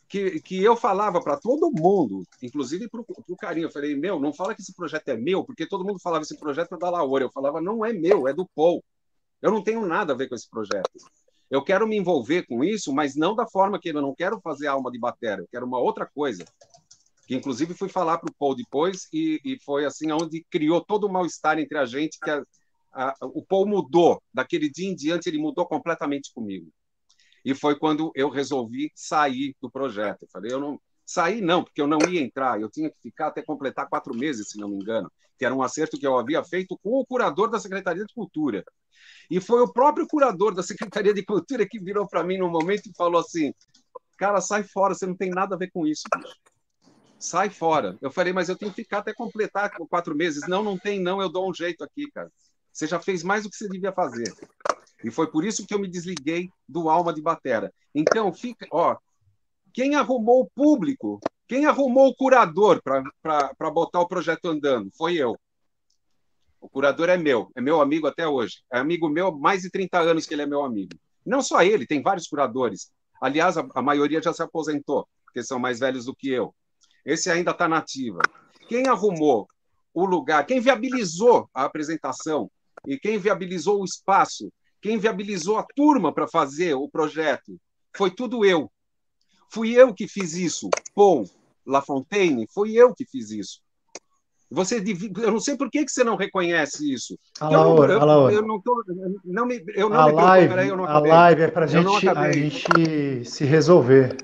[0.08, 4.34] Que, que eu falava para todo mundo, inclusive para o Carinho, eu falei, meu, não
[4.34, 7.26] fala que esse projeto é meu, porque todo mundo falava esse projeto é da Laura.
[7.26, 8.84] Eu falava, não é meu, é do POU.
[9.42, 10.90] Eu não tenho nada a ver com esse projeto.
[11.50, 14.68] Eu quero me envolver com isso, mas não da forma que eu não quero fazer
[14.68, 16.46] alma de bateria, eu quero uma outra coisa
[17.30, 21.04] que inclusive fui falar para o Paul depois, e, e, foi assim onde criou todo
[21.04, 22.44] o mal-estar entre a gente, que a,
[22.92, 26.72] a, o Paul mudou, daquele dia em diante ele mudou completamente comigo.
[27.46, 30.24] E foi quando eu resolvi sair do projeto.
[30.24, 30.82] Eu falei, eu não...
[31.06, 34.50] Sair não, porque eu não ia entrar, eu tinha que ficar até completar quatro meses,
[34.50, 37.50] se não me engano, que era um acerto que eu havia feito com o curador
[37.50, 38.64] da Secretaria de Cultura.
[39.32, 42.88] E foi o próprio curador da Secretaria de Cultura que virou para mim no momento
[42.88, 43.54] e falou assim:
[44.18, 46.36] Cara, sai fora, você não tem nada a ver com isso, bicho
[47.20, 47.98] sai fora.
[48.02, 50.48] Eu falei, mas eu tenho que ficar até completar quatro meses.
[50.48, 52.32] Não, não tem, não, eu dou um jeito aqui, cara.
[52.72, 54.34] Você já fez mais do que você devia fazer.
[55.04, 57.74] E foi por isso que eu me desliguei do Alma de Batera.
[57.94, 58.96] Então, fica, ó,
[59.74, 61.20] quem arrumou o público,
[61.50, 64.92] quem arrumou o curador para botar o projeto andando?
[64.96, 65.36] Foi eu.
[66.62, 68.62] O curador é meu, é meu amigo até hoje.
[68.72, 70.92] É amigo meu, mais de 30 anos que ele é meu amigo.
[71.26, 72.92] Não só ele, tem vários curadores.
[73.20, 76.54] Aliás, a, a maioria já se aposentou, porque são mais velhos do que eu.
[77.04, 78.20] Esse ainda está nativa.
[78.68, 79.48] Quem arrumou
[79.92, 82.52] o lugar, quem viabilizou a apresentação
[82.86, 87.60] e quem viabilizou o espaço, quem viabilizou a turma para fazer o projeto,
[87.98, 88.72] foi tudo eu.
[89.52, 90.70] Fui eu que fiz isso.
[91.70, 93.60] Paul Lafontaine, foi eu que fiz isso.
[94.52, 94.84] Você
[95.22, 97.16] eu não sei por que, que você não reconhece isso.
[97.40, 98.84] Alaor, eu, eu, eu, não tô,
[99.24, 102.10] não me, eu não a me live, peraí, eu não A live é para gente,
[102.10, 104.18] a gente se resolver.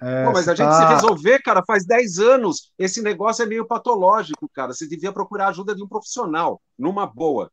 [0.00, 0.88] É, Pô, mas a gente tá...
[0.88, 2.72] se resolver, cara, faz 10 anos.
[2.76, 4.72] Esse negócio é meio patológico, cara.
[4.72, 7.50] Você devia procurar a ajuda de um profissional, numa boa.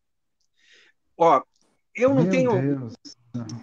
[1.15, 1.41] Ó,
[1.95, 2.52] eu não Meu tenho.
[2.52, 2.93] Deus.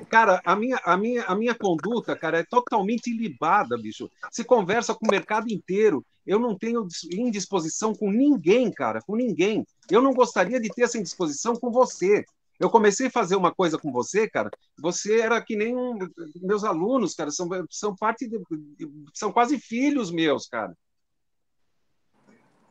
[0.09, 4.11] Cara, a minha, a, minha, a minha conduta, cara, é totalmente ilibada, bicho.
[4.31, 6.05] Se conversa com o mercado inteiro.
[6.27, 9.65] Eu não tenho indisposição com ninguém, cara, com ninguém.
[9.91, 12.25] Eu não gostaria de ter essa indisposição com você.
[12.59, 14.51] Eu comecei a fazer uma coisa com você, cara.
[14.79, 15.99] Você era que nem um,
[16.37, 17.31] meus alunos, cara.
[17.31, 18.39] São, são parte de,
[19.15, 20.77] são quase filhos meus, cara.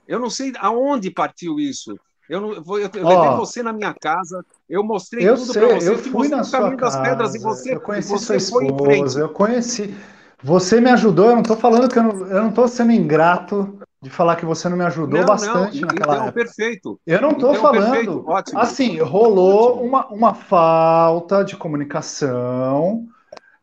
[0.07, 1.99] Eu não sei aonde partiu isso.
[2.29, 5.89] Eu, não, eu, eu oh, levei você na minha casa, eu mostrei tudo para você.
[5.89, 9.95] Eu fui na sua casa, pedras e você, eu conheci você sua esposa, eu conheci.
[10.43, 13.79] Você me ajudou, eu não estou falando que eu não, eu não tô sendo ingrato
[13.99, 16.45] de falar que você não me ajudou não, bastante não, naquela então, época.
[16.45, 17.01] perfeito.
[17.05, 17.91] Eu não estou então, falando.
[17.91, 18.59] Perfeito, ótimo.
[18.59, 19.85] Assim, rolou ótimo.
[19.87, 23.07] Uma, uma falta de comunicação,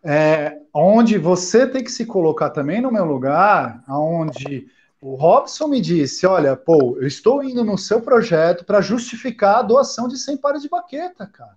[0.02, 4.66] é, onde você tem que se colocar também no meu lugar, onde
[5.00, 9.62] o Robson me disse: Olha, pô, eu estou indo no seu projeto para justificar a
[9.62, 11.56] doação de 100 pares de baqueta, cara.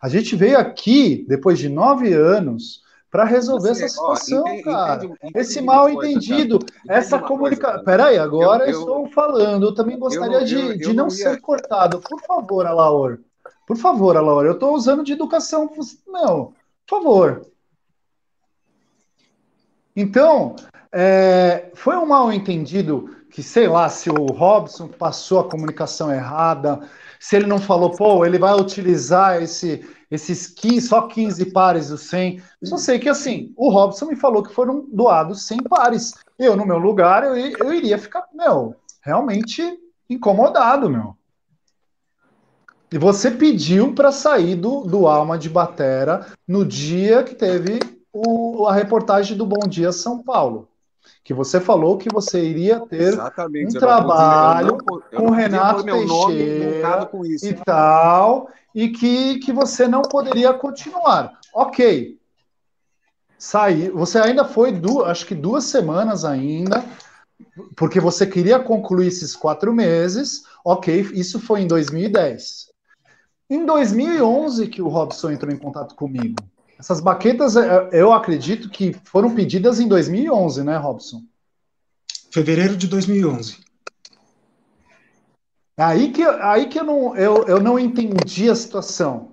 [0.00, 4.62] A gente veio aqui, depois de nove anos, para resolver Você, essa situação, ó, entendi,
[4.64, 4.96] cara.
[4.96, 7.84] Entendi, entendi Esse mal entendido, essa comunicação.
[7.84, 9.66] Peraí, agora eu, eu, estou falando.
[9.66, 11.10] Eu também gostaria eu, de, de não, não ia...
[11.10, 12.00] ser cortado.
[12.00, 13.20] Por favor, Alaor.
[13.66, 14.44] Por favor, Alaor.
[14.44, 15.70] Eu estou usando de educação.
[16.06, 16.52] Não,
[16.86, 17.46] por favor.
[19.96, 20.56] Então,
[20.96, 26.88] é, foi um mal entendido que, sei lá, se o Robson passou a comunicação errada,
[27.18, 32.02] se ele não falou, pô, ele vai utilizar esse, esses 15, só 15 pares dos
[32.02, 32.40] 100.
[32.62, 36.14] Eu só sei que, assim, o Robson me falou que foram doados 100 pares.
[36.38, 39.62] Eu, no meu lugar, eu, eu iria ficar, meu, realmente
[40.08, 41.16] incomodado, meu.
[42.92, 47.80] E você pediu para sair do, do Alma de Batera no dia que teve
[48.12, 50.68] o, a reportagem do Bom Dia São Paulo.
[51.24, 57.10] Que você falou que você iria ter Exatamente, um trabalho podia, não, com Renato Teixeira
[57.42, 61.40] e tal, e que, que você não poderia continuar.
[61.54, 62.18] Ok.
[63.38, 63.90] Sair.
[63.90, 66.84] Você ainda foi, duas, acho que duas semanas ainda,
[67.74, 70.44] porque você queria concluir esses quatro meses.
[70.62, 72.70] Ok, isso foi em 2010.
[73.48, 76.36] Em 2011 que o Robson entrou em contato comigo.
[76.78, 81.22] Essas baquetas, é, eu acredito que foram pedidas em 2011, né, Robson?
[82.32, 83.58] Fevereiro de 2011.
[85.76, 89.32] Aí que, aí que eu, não, eu, eu não entendi a situação.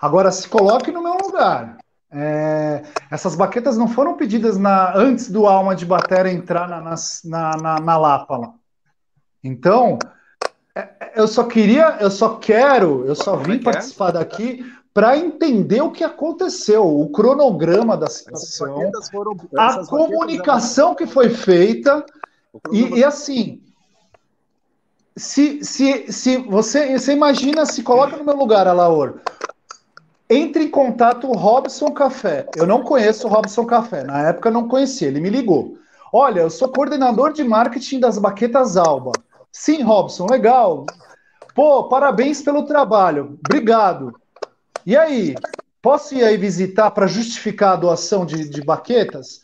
[0.00, 1.78] Agora, se coloque no meu lugar.
[2.14, 7.56] É, essas baquetas não foram pedidas na, antes do Alma de Batera entrar na, na,
[7.56, 8.54] na, na Lapa lá.
[9.42, 9.98] Então,
[10.76, 13.62] é, eu só queria, eu só quero, eu só vim é, é?
[13.62, 21.06] participar daqui para entender o que aconteceu, o cronograma da situação, foram, a comunicação que
[21.06, 22.04] foi feita,
[22.70, 23.62] e, e, assim,
[25.16, 29.20] se, se, se você, você imagina, se coloca no meu lugar, Alaor,
[30.28, 32.46] entre em contato o Robson Café.
[32.56, 35.76] Eu não conheço o Robson Café, na época eu não conhecia, ele me ligou.
[36.12, 39.12] Olha, eu sou coordenador de marketing das baquetas Alba.
[39.50, 40.84] Sim, Robson, legal.
[41.54, 43.38] Pô, parabéns pelo trabalho.
[43.46, 44.14] Obrigado.
[44.84, 45.34] E aí,
[45.80, 49.42] posso ir aí visitar para justificar a doação de, de baquetas?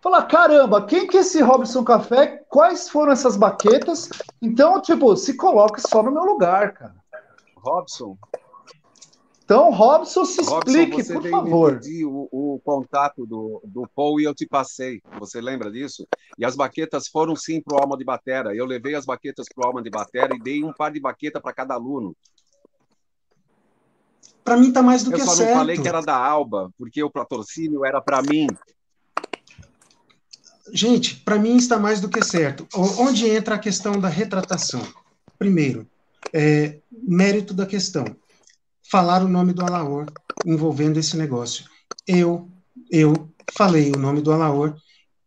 [0.00, 2.42] Falar, caramba, quem que é esse Robson Café?
[2.48, 4.08] Quais foram essas baquetas?
[4.40, 6.94] Então, tipo, se coloque só no meu lugar, cara.
[7.56, 8.16] Robson.
[9.44, 11.80] Então, Robson, se explique, Robson, por favor.
[12.06, 15.02] O, o contato do, do Paul e eu te passei.
[15.18, 16.06] Você lembra disso?
[16.38, 18.54] E as baquetas foram sim para o Alma de Batera.
[18.54, 21.40] Eu levei as baquetas para o Alma de Batera e dei um par de baqueta
[21.40, 22.16] para cada aluno.
[24.50, 25.30] Para mim tá mais do eu que certo.
[25.30, 28.48] Eu só não falei que era da Alba, porque o patrocínio era para mim.
[30.72, 32.66] Gente, para mim está mais do que certo.
[32.74, 34.82] Onde entra a questão da retratação?
[35.38, 35.86] Primeiro,
[36.32, 38.04] é, mérito da questão.
[38.90, 40.06] Falar o nome do Alaor
[40.44, 41.64] envolvendo esse negócio.
[42.04, 42.50] Eu,
[42.90, 43.14] eu
[43.56, 44.74] falei o nome do Alaor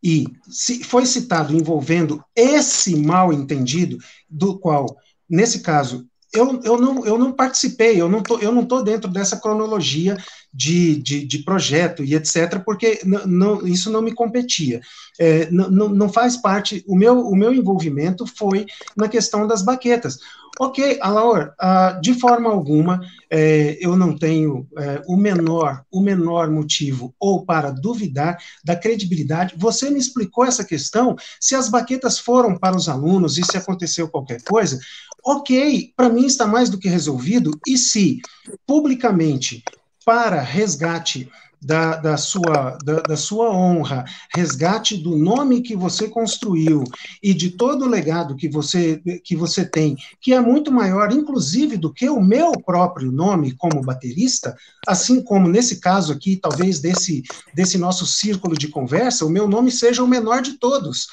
[0.03, 4.97] e se foi citado envolvendo esse mal entendido, do qual,
[5.29, 9.09] nesse caso, eu, eu, não, eu não participei, eu não tô, eu não tô dentro
[9.09, 10.17] dessa cronologia
[10.53, 14.81] de, de, de projeto e etc., porque não, isso não me competia.
[15.19, 18.65] É, não, não faz parte, o meu, o meu envolvimento foi
[18.95, 20.17] na questão das baquetas.
[20.59, 26.51] Ok, Alaor, uh, de forma alguma é, eu não tenho é, o menor o menor
[26.51, 29.55] motivo ou para duvidar da credibilidade.
[29.57, 34.07] Você me explicou essa questão, se as baquetas foram para os alunos e se aconteceu
[34.07, 34.79] qualquer coisa,
[35.23, 38.21] ok, para mim está mais do que resolvido, e se
[38.65, 39.63] publicamente
[40.05, 41.29] para resgate
[41.63, 44.03] da, da, sua, da, da, sua honra,
[44.35, 46.83] resgate do nome que você construiu
[47.21, 51.77] e de todo o legado que você, que você tem, que é muito maior, inclusive,
[51.77, 54.55] do que o meu próprio nome como baterista,
[54.85, 59.71] assim como nesse caso aqui, talvez desse, desse nosso círculo de conversa, o meu nome
[59.71, 61.07] seja o menor de todos.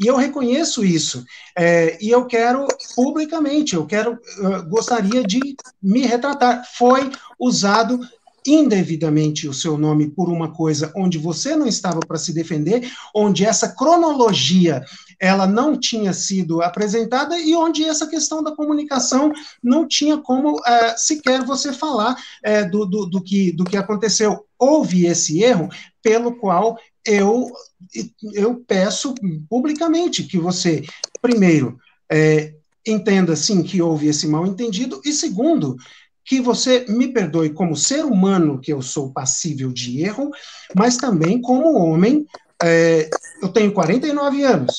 [0.00, 1.24] E eu reconheço isso.
[1.56, 5.40] É, e eu quero, publicamente, eu quero, eu gostaria de
[5.82, 6.64] me retratar.
[6.76, 8.00] Foi usado
[8.46, 13.44] indevidamente o seu nome por uma coisa onde você não estava para se defender, onde
[13.44, 14.82] essa cronologia
[15.20, 19.32] ela não tinha sido apresentada e onde essa questão da comunicação
[19.62, 24.44] não tinha como é, sequer você falar é, do, do, do, que, do que aconteceu.
[24.58, 25.68] Houve esse erro
[26.02, 27.50] pelo qual eu,
[28.34, 29.14] eu peço
[29.48, 30.84] publicamente que você,
[31.20, 31.78] primeiro,
[32.10, 32.54] é,
[32.86, 35.76] entenda sim que houve esse mal entendido, e segundo,
[36.24, 40.30] que você me perdoe como ser humano, que eu sou passível de erro,
[40.76, 42.26] mas também como homem.
[42.62, 43.08] É,
[43.40, 44.76] eu tenho 49 anos.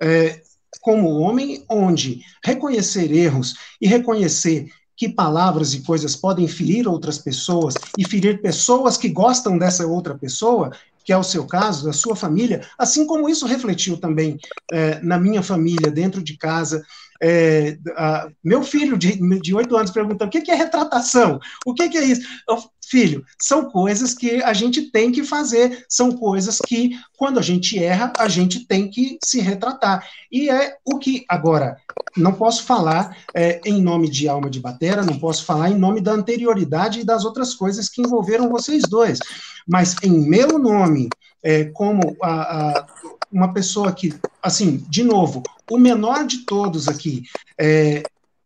[0.00, 0.40] É,
[0.80, 7.74] como homem, onde reconhecer erros e reconhecer que palavras e coisas podem ferir outras pessoas
[7.96, 10.72] e ferir pessoas que gostam dessa outra pessoa,
[11.08, 14.36] que é o seu caso, da sua família, assim como isso refletiu também
[14.70, 16.84] é, na minha família, dentro de casa,
[17.22, 21.88] é, a, meu filho de oito anos perguntando o que, que é retratação, o que,
[21.88, 22.26] que é isso?
[22.48, 27.42] Eu, filho, são coisas que a gente tem que fazer, são coisas que, quando a
[27.42, 30.06] gente erra, a gente tem que se retratar.
[30.32, 31.76] E é o que, agora,
[32.16, 36.00] não posso falar é, em nome de Alma de Batera, não posso falar em nome
[36.00, 39.18] da anterioridade e das outras coisas que envolveram vocês dois,
[39.66, 41.10] mas em meu nome,
[41.42, 42.86] é, como a, a,
[43.30, 47.24] uma pessoa que, assim, de novo, o menor de todos aqui,
[47.58, 48.02] é,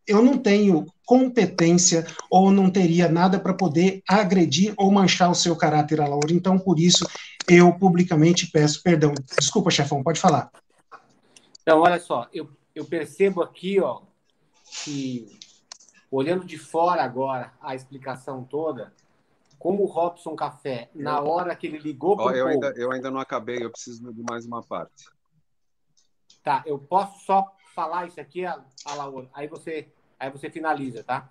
[0.06, 5.54] eu não tenho competência ou não teria nada para poder agredir ou manchar o seu
[5.54, 6.32] caráter, Laura.
[6.32, 7.06] Então, por isso,
[7.48, 9.14] eu publicamente peço perdão.
[9.38, 10.50] Desculpa, chefão, pode falar.
[11.60, 14.00] Então, olha só, eu, eu percebo aqui, ó,
[14.84, 15.38] que
[16.10, 18.92] olhando de fora agora a explicação toda,
[19.62, 23.12] como o Robson Café, na hora que ele ligou para o eu, ainda, eu ainda
[23.12, 25.08] não acabei, eu preciso de mais uma parte.
[26.42, 28.44] Tá, eu posso só falar isso aqui,
[28.84, 29.86] Alaor, aí você,
[30.18, 31.30] aí você finaliza, tá?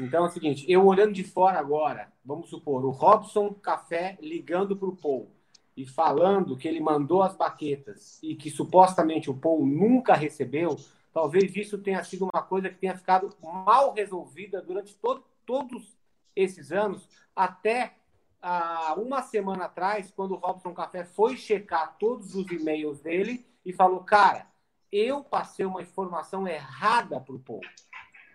[0.00, 4.74] Então é o seguinte, eu olhando de fora agora, vamos supor, o Robson Café ligando
[4.74, 5.30] para o Paul
[5.76, 10.78] e falando que ele mandou as baquetas e que supostamente o Paul nunca recebeu,
[11.12, 15.99] talvez isso tenha sido uma coisa que tenha ficado mal resolvida durante todo, todos
[16.34, 17.94] esses anos, até
[18.42, 23.72] ah, uma semana atrás, quando o Robson Café foi checar todos os e-mails dele e
[23.72, 24.46] falou: Cara,
[24.90, 27.66] eu passei uma informação errada para o povo.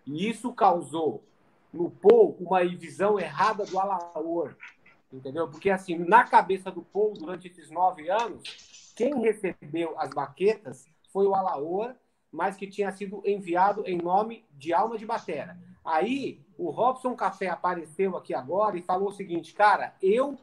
[0.06, 1.24] E isso causou
[1.74, 4.56] no Paul uma visão errada do Alaor,
[5.12, 5.50] entendeu?
[5.50, 11.26] Porque, assim, na cabeça do Paul, durante esses nove anos, quem recebeu as baquetas foi
[11.26, 11.96] o Alaor,
[12.32, 15.58] mas que tinha sido enviado em nome de Alma de Batera.
[15.86, 20.36] Aí, o Robson Café apareceu aqui agora e falou o seguinte, cara, eu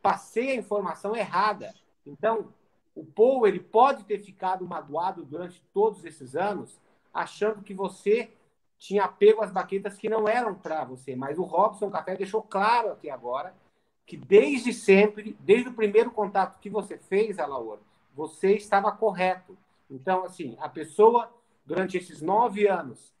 [0.00, 1.74] passei a informação errada.
[2.06, 2.54] Então,
[2.94, 6.80] o Paul, ele pode ter ficado magoado durante todos esses anos,
[7.12, 8.30] achando que você
[8.78, 11.16] tinha pego as baquetas que não eram para você.
[11.16, 13.52] Mas o Robson Café deixou claro aqui agora
[14.06, 17.80] que desde sempre, desde o primeiro contato que você fez, Alaor,
[18.14, 19.58] você estava correto.
[19.90, 21.28] Então, assim, a pessoa,
[21.64, 23.15] durante esses nove anos,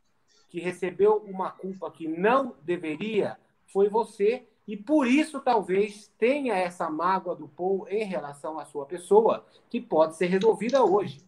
[0.48, 3.36] que recebeu uma culpa que não deveria,
[3.66, 8.84] foi você, e por isso talvez tenha essa mágoa do Paul em relação à sua
[8.84, 11.24] pessoa, que pode ser resolvida hoje.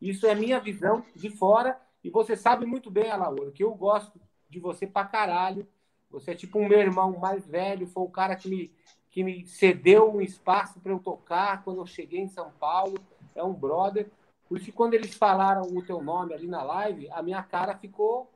[0.00, 4.20] Isso é minha visão de fora e você sabe muito bem, Alaor, que eu gosto
[4.50, 5.66] de você pra caralho.
[6.10, 8.72] Você é tipo um meu irmão mais velho, foi o cara que me,
[9.10, 12.98] que me cedeu um espaço para eu tocar quando eu cheguei em São Paulo.
[13.34, 14.10] É um brother.
[14.48, 18.30] Por isso quando eles falaram o teu nome ali na live, a minha cara ficou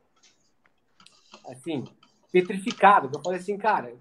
[1.47, 1.83] assim,
[2.31, 3.09] petrificada.
[3.13, 3.93] Eu falei assim, cara,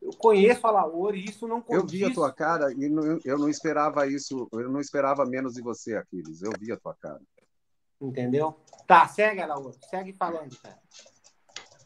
[0.00, 1.80] eu conheço a Laor e isso não condiz.
[1.80, 5.54] Eu vi a tua cara e não, eu não esperava isso, eu não esperava menos
[5.54, 6.42] de você, Aquiles.
[6.42, 7.20] Eu vi a tua cara.
[8.00, 8.56] Entendeu?
[8.86, 9.56] Tá, segue ela,
[9.88, 10.78] segue falando, cara.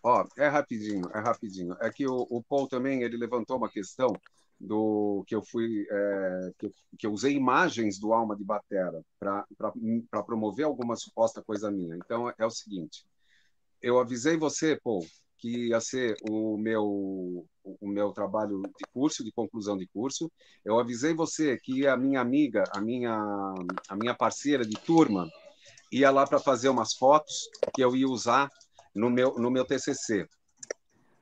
[0.02, 1.76] Ó, é rapidinho, é rapidinho.
[1.80, 4.12] É que o, o Paul também ele levantou uma questão
[4.60, 10.22] do que eu fui é, que, que, eu usei imagens do Alma de Batera para
[10.24, 11.96] promover alguma suposta coisa minha.
[11.96, 13.04] Então é o seguinte,
[13.82, 15.06] eu avisei você, Paul,
[15.38, 17.46] que ia ser o meu
[17.80, 20.30] o meu trabalho de curso, de conclusão de curso.
[20.64, 23.14] Eu avisei você que a minha amiga, a minha
[23.88, 25.28] a minha parceira de turma
[25.92, 28.48] ia lá para fazer umas fotos que eu ia usar
[28.94, 30.26] no meu, no meu TCC.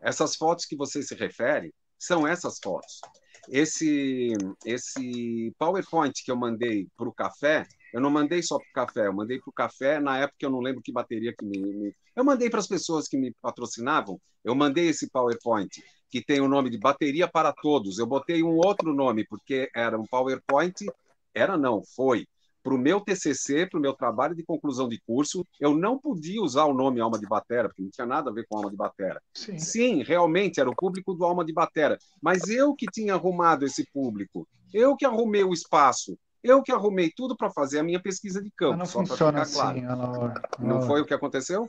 [0.00, 3.00] Essas fotos que você se refere são essas fotos.
[3.48, 4.32] Esse,
[4.64, 9.06] esse PowerPoint que eu mandei para o café, eu não mandei só para o café,
[9.06, 11.58] eu mandei para o café na época eu não lembro que bateria que me.
[11.58, 11.94] me...
[12.14, 16.48] Eu mandei para as pessoas que me patrocinavam, eu mandei esse PowerPoint que tem o
[16.48, 17.98] nome de Bateria para Todos.
[17.98, 20.86] Eu botei um outro nome, porque era um PowerPoint,
[21.34, 22.26] era não, foi
[22.66, 26.42] para o meu TCC, para o meu trabalho de conclusão de curso, eu não podia
[26.42, 28.76] usar o nome Alma de Batera, porque não tinha nada a ver com Alma de
[28.76, 29.22] Batera.
[29.32, 29.56] Sim.
[29.56, 33.86] Sim, realmente era o público do Alma de Batera, mas eu que tinha arrumado esse
[33.92, 38.42] público, eu que arrumei o espaço, eu que arrumei tudo para fazer a minha pesquisa
[38.42, 38.78] de campo.
[38.78, 40.32] Mas não funciona assim, claro.
[40.58, 41.68] Não foi o que aconteceu?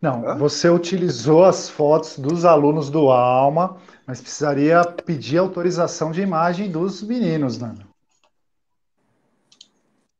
[0.00, 0.34] Não, Hã?
[0.36, 3.76] você utilizou as fotos dos alunos do Alma,
[4.06, 7.74] mas precisaria pedir autorização de imagem dos meninos, né?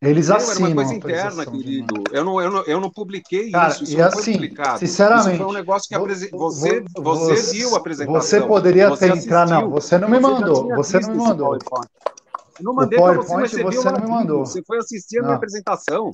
[0.03, 0.67] Eles não, assinam.
[0.67, 2.05] Era uma coisa interna, querido.
[2.11, 3.85] Eu não, eu, não, eu não publiquei Cara, isso.
[3.85, 4.79] Isso e assim, publicado.
[4.79, 5.29] Sinceramente.
[5.29, 8.21] Isso foi um negócio que você, você, você viu a apresentação.
[8.21, 9.51] Você poderia você ter entrado.
[9.51, 10.75] Não, você não me mandou.
[10.77, 11.59] Você não me mandou.
[12.61, 14.47] Eu não mandei para você, mas você, você não me mandou.
[14.47, 16.11] Você foi assistir a minha apresentação.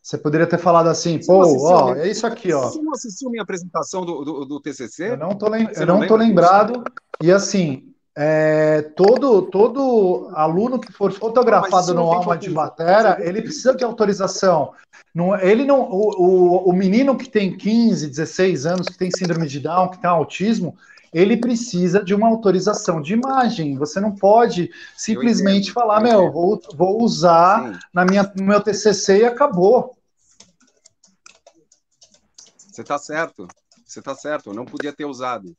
[0.00, 2.68] Você poderia ter falado assim, pô, ó, é isso aqui, ó.
[2.68, 5.10] Você não assistiu minha apresentação do, do, do TCC?
[5.10, 6.84] Eu não tô, lem eu não, não tô lembrado.
[7.20, 13.74] E assim, é, todo, todo aluno que for fotografado no Alma de Batera, ele precisa
[13.74, 14.72] de autorização.
[15.12, 19.48] Não, ele não, o, o, o, menino que tem 15, 16 anos, que tem síndrome
[19.48, 20.76] de Down, que tem autismo,
[21.12, 23.76] ele precisa de uma autorização de imagem.
[23.76, 29.24] Você não pode simplesmente falar, meu, vou, vou usar na minha, no meu TCC e
[29.24, 29.96] acabou.
[32.70, 33.48] Você está certo.
[33.84, 34.50] Você está certo.
[34.50, 35.56] Eu não podia ter usado.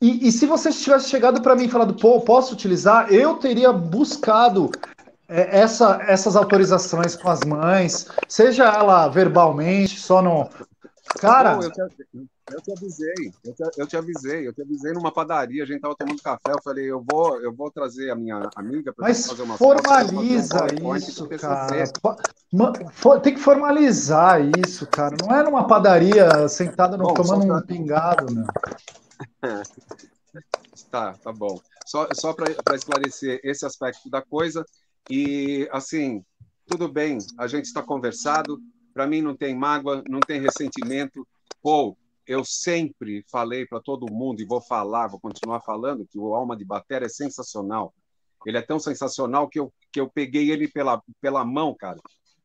[0.00, 3.12] E, e se você tivesse chegado para mim e falado, pô, posso utilizar?
[3.12, 4.70] Eu teria buscado
[5.28, 10.48] é, essa, essas autorizações com as mães, seja ela verbalmente, só no.
[11.18, 11.58] Cara.
[11.62, 15.66] eu, eu, te, avisei, eu te, eu te, avisei, eu te avisei numa padaria, a
[15.66, 19.12] gente tava tomando café, eu falei, eu vou, eu vou trazer a minha amiga para
[19.12, 23.20] fazer uma formaliza foto, isso, cara.
[23.20, 25.16] Tem que formalizar isso, cara.
[25.20, 27.56] Não é numa padaria sentada no, Bom, tomando pra...
[27.56, 28.46] um pingado, meu.
[30.90, 31.60] tá, tá bom.
[31.84, 34.64] Só, só para esclarecer esse aspecto da coisa.
[35.10, 36.24] E, assim,
[36.66, 38.58] tudo bem, a gente está conversado.
[38.92, 41.26] Para mim, não tem mágoa, não tem ressentimento.
[41.62, 41.96] Pô,
[42.26, 46.56] eu sempre falei para todo mundo, e vou falar, vou continuar falando, que o Alma
[46.56, 47.94] de Batera é sensacional.
[48.44, 51.98] Ele é tão sensacional que eu, que eu peguei ele pela, pela mão, cara,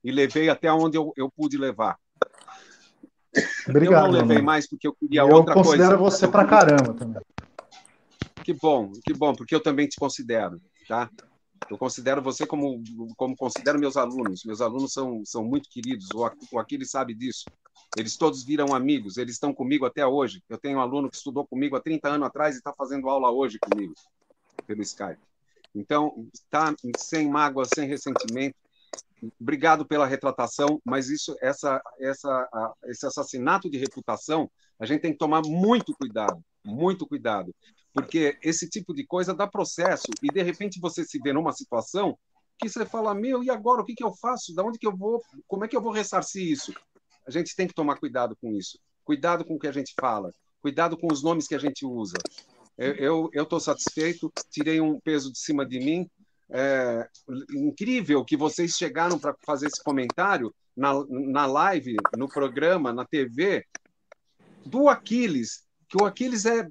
[0.04, 1.98] e levei até onde eu, eu pude levar.
[3.68, 4.08] Obrigado.
[4.08, 4.46] Eu não levei mano.
[4.46, 5.70] mais porque eu queria eu outra coisa.
[5.70, 7.22] Eu considero você pra caramba também.
[8.44, 11.10] Que bom, que bom, porque eu também te considero, tá?
[11.70, 12.82] Eu considero você como,
[13.16, 14.44] como considero meus alunos.
[14.44, 16.08] Meus alunos são, são muito queridos.
[16.14, 17.46] O, Aquiles sabe disso.
[17.98, 19.18] Eles todos viram amigos.
[19.18, 20.44] Eles estão comigo até hoje.
[20.50, 23.32] Eu tenho um aluno que estudou comigo há 30 anos atrás e está fazendo aula
[23.32, 23.94] hoje comigo,
[24.66, 25.20] pelo Skype.
[25.74, 28.56] Então, está sem mágoa, sem ressentimento.
[29.40, 34.50] Obrigado pela retratação, mas isso, essa, essa, esse assassinato de reputação,
[34.80, 37.54] a gente tem que tomar muito cuidado, muito cuidado,
[37.94, 42.18] porque esse tipo de coisa dá processo e de repente você se vê numa situação
[42.58, 44.54] que você fala meu e agora o que, que eu faço?
[44.54, 45.22] Da onde que eu vou?
[45.48, 46.74] Como é que eu vou ressarcir isso?
[47.28, 50.34] A gente tem que tomar cuidado com isso, cuidado com o que a gente fala,
[50.62, 52.18] cuidado com os nomes que a gente usa.
[52.78, 56.10] Eu estou satisfeito, tirei um peso de cima de mim.
[56.54, 57.08] É,
[57.54, 63.66] incrível que vocês chegaram para fazer esse comentário na, na live, no programa, na TV,
[64.66, 66.68] do Aquiles, que o Aquiles é.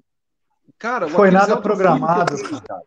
[0.79, 2.35] Cara, foi nada programado.
[2.67, 2.83] cara.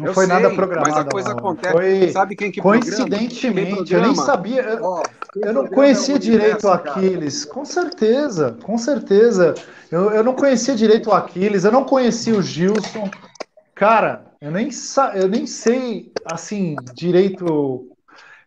[0.00, 0.90] Não eu foi sei, nada programado.
[0.90, 1.38] Mas a coisa não.
[1.38, 1.72] acontece.
[1.72, 4.06] Foi Sabe quem que Coincidentemente, programa?
[4.06, 4.62] eu nem sabia.
[4.62, 5.02] Eu,
[5.36, 7.44] eu não conhecia direito o Aquiles.
[7.44, 7.54] Cara.
[7.54, 9.54] Com certeza, com certeza.
[9.90, 13.10] Eu, eu não conhecia direito o Aquiles, eu não conhecia o Gilson.
[13.74, 14.70] Cara, eu nem,
[15.14, 17.88] eu nem sei, assim, direito.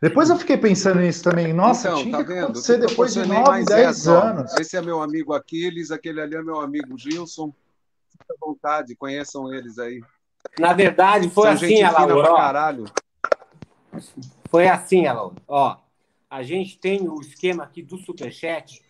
[0.02, 1.54] Depois eu fiquei pensando nisso também.
[1.54, 4.54] Nossa, então, tinha tá que acontecer depois de 9, 10 anos.
[4.60, 7.54] Esse é meu amigo Aquiles, aquele ali é meu amigo Gilson.
[8.24, 10.02] Fique à vontade, conheçam eles aí.
[10.60, 12.86] Na verdade, foi São assim, Alauro.
[14.50, 15.36] Foi assim, Alauro.
[15.48, 15.78] Ó,
[16.30, 18.82] a gente tem o esquema aqui do Superchat,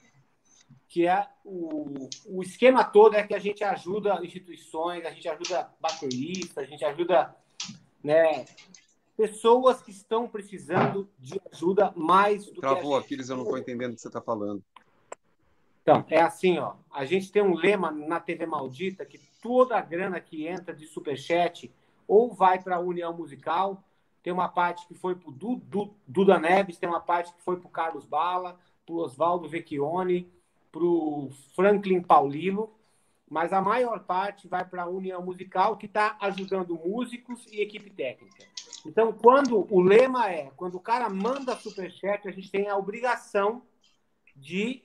[0.87, 5.69] que é o, o esquema todo é que a gente ajuda instituições, a gente ajuda
[5.79, 7.35] bateristas, a gente ajuda
[8.03, 8.45] né,
[9.17, 13.05] pessoas que estão precisando de ajuda mais do Travou, que gente.
[13.05, 14.63] Aquiles, eu não estou entendendo o que você está falando.
[15.83, 16.75] Então, é assim, ó.
[16.89, 20.87] A gente tem um lema na TV Maldita que toda a grana que entra de
[20.87, 21.71] superchat
[22.07, 23.83] ou vai para a União Musical,
[24.23, 27.67] tem uma parte que foi para o Duda Neves, tem uma parte que foi para
[27.67, 30.31] o Carlos Bala, para o Oswaldo Vecchione,
[30.71, 32.71] para o Franklin Paulino,
[33.29, 37.89] mas a maior parte vai para a União Musical, que está ajudando músicos e equipe
[37.89, 38.45] técnica.
[38.85, 43.63] Então, quando o lema é, quando o cara manda superchat, a gente tem a obrigação
[44.35, 44.83] de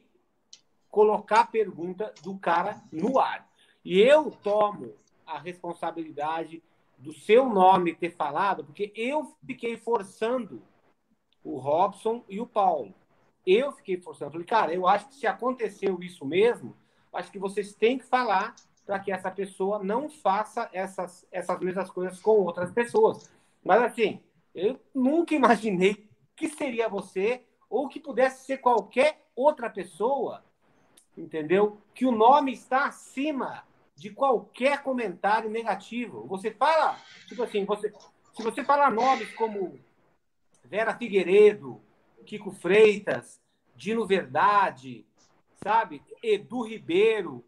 [0.91, 3.49] colocar a pergunta do cara no ar.
[3.85, 4.95] E eu tomo
[5.27, 6.63] a responsabilidade
[6.97, 10.63] do seu nome ter falado, porque eu fiquei forçando
[11.45, 12.95] o Robson e o Paulo.
[13.47, 14.33] Eu fiquei forçando.
[14.33, 16.77] Falei, cara, eu acho que se aconteceu isso mesmo,
[17.13, 21.91] acho que vocês têm que falar para que essa pessoa não faça essas, essas mesmas
[21.91, 23.31] coisas com outras pessoas.
[23.65, 24.21] Mas, assim,
[24.55, 30.43] eu nunca imaginei que seria você ou que pudesse ser qualquer outra pessoa
[31.19, 31.79] entendeu?
[31.95, 33.65] Que o nome está acima
[33.95, 36.27] de qualquer comentário negativo.
[36.29, 36.97] Você fala,
[37.27, 37.93] tipo assim, você,
[38.33, 39.79] se você falar nomes como
[40.65, 41.83] Vera Figueiredo,
[42.25, 43.41] Kiko Freitas,
[43.75, 45.05] Dino Verdade,
[45.63, 46.03] sabe?
[46.23, 47.45] Edu Ribeiro,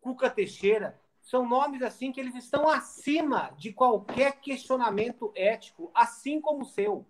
[0.00, 6.62] Cuca Teixeira, são nomes assim que eles estão acima de qualquer questionamento ético, assim como
[6.62, 7.06] o seu.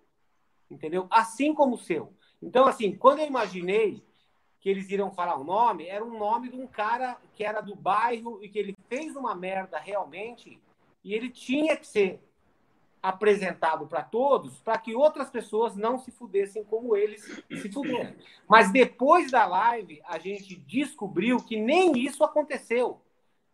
[0.70, 1.06] Entendeu?
[1.10, 2.12] Assim como o seu.
[2.42, 4.04] Então, assim, quando eu imaginei
[4.62, 7.74] que eles iriam falar o nome, era um nome de um cara que era do
[7.74, 10.62] bairro e que ele fez uma merda realmente
[11.04, 12.22] e ele tinha que ser
[13.02, 18.14] apresentado para todos para que outras pessoas não se fudessem como eles se fuderam.
[18.48, 23.02] Mas depois da live, a gente descobriu que nem isso aconteceu,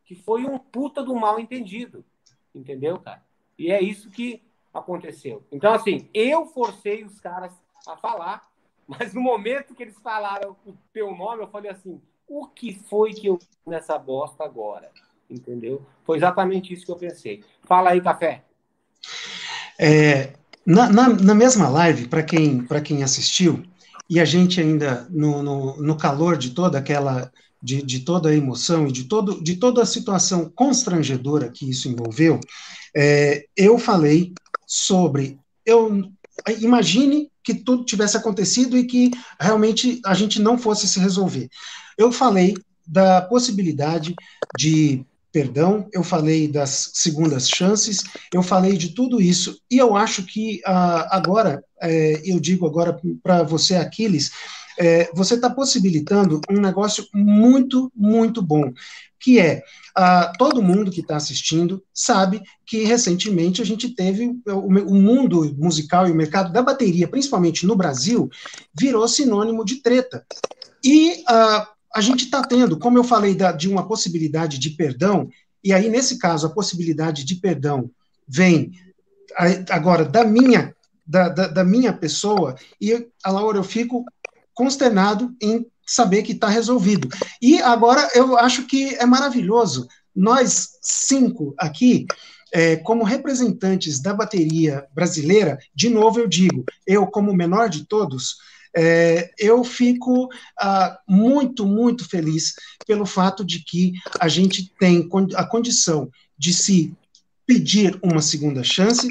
[0.04, 2.04] que foi um puta do mal entendido,
[2.54, 3.24] entendeu, cara?
[3.58, 4.42] E é isso que
[4.74, 5.42] aconteceu.
[5.50, 7.52] Então, assim, eu forcei os caras
[7.86, 8.46] a falar
[8.88, 13.12] mas no momento que eles falaram o teu nome, eu falei assim: o que foi
[13.12, 14.90] que eu nessa bosta agora?
[15.28, 15.82] Entendeu?
[16.04, 17.44] Foi exatamente isso que eu pensei.
[17.64, 18.42] Fala aí, Café.
[19.78, 20.32] É,
[20.64, 23.62] na, na, na, mesma live, para quem, quem assistiu,
[24.08, 27.30] e a gente ainda no, no, no calor de toda aquela.
[27.60, 31.88] De, de, toda a emoção e de, todo, de toda a situação constrangedora que isso
[31.88, 32.38] envolveu,
[32.96, 34.32] é, eu falei
[34.64, 35.40] sobre.
[35.66, 36.08] Eu,
[36.60, 39.10] imagine que tudo tivesse acontecido e que
[39.40, 41.48] realmente a gente não fosse se resolver.
[41.96, 42.54] Eu falei
[42.86, 44.14] da possibilidade
[44.56, 50.24] de perdão, eu falei das segundas chances, eu falei de tudo isso, e eu acho
[50.24, 54.30] que uh, agora, é, eu digo agora para você, Aquiles,
[54.78, 58.72] é, você está possibilitando um negócio muito, muito bom,
[59.18, 59.62] que é
[59.98, 65.54] uh, todo mundo que está assistindo sabe que recentemente a gente teve o, o, mundo
[65.58, 68.30] musical e o mercado da bateria, principalmente no Brasil,
[68.72, 70.24] virou sinônimo de treta.
[70.84, 75.28] E uh, a gente está tendo, como eu falei, da, de uma possibilidade de perdão,
[75.64, 77.90] e aí, nesse caso, a possibilidade de perdão
[78.26, 78.72] vem
[79.70, 80.74] agora, da minha,
[81.06, 84.04] da, da, da minha pessoa, e a Laura, eu fico
[84.58, 87.08] consternado em saber que está resolvido.
[87.40, 89.86] E agora eu acho que é maravilhoso.
[90.12, 92.06] Nós cinco aqui,
[92.52, 98.34] é, como representantes da bateria brasileira, de novo eu digo, eu como menor de todos,
[98.76, 100.28] é, eu fico
[100.60, 102.54] ah, muito, muito feliz
[102.84, 106.92] pelo fato de que a gente tem a condição de se
[107.46, 109.08] pedir uma segunda chance.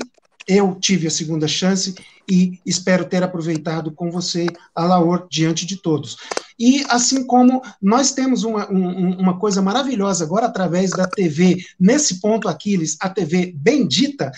[0.47, 1.93] Eu tive a segunda chance
[2.29, 6.17] e espero ter aproveitado com você, Alaor, diante de todos.
[6.59, 12.19] E assim como nós temos uma, um, uma coisa maravilhosa agora através da TV, nesse
[12.19, 14.31] ponto, Aquiles, a TV bendita,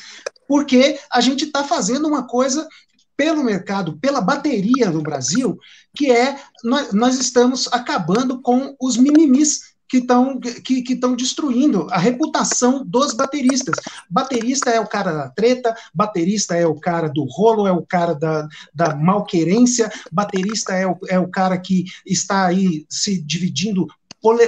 [0.47, 2.67] porque a gente está fazendo uma coisa
[3.15, 5.57] pelo mercado, pela bateria no Brasil,
[5.95, 11.97] que é nós, nós estamos acabando com os mimimis que estão que, que destruindo a
[11.97, 13.75] reputação dos bateristas.
[14.09, 18.13] Baterista é o cara da treta, baterista é o cara do rolo, é o cara
[18.13, 23.87] da, da malquerência, baterista é o, é o cara que está aí se dividindo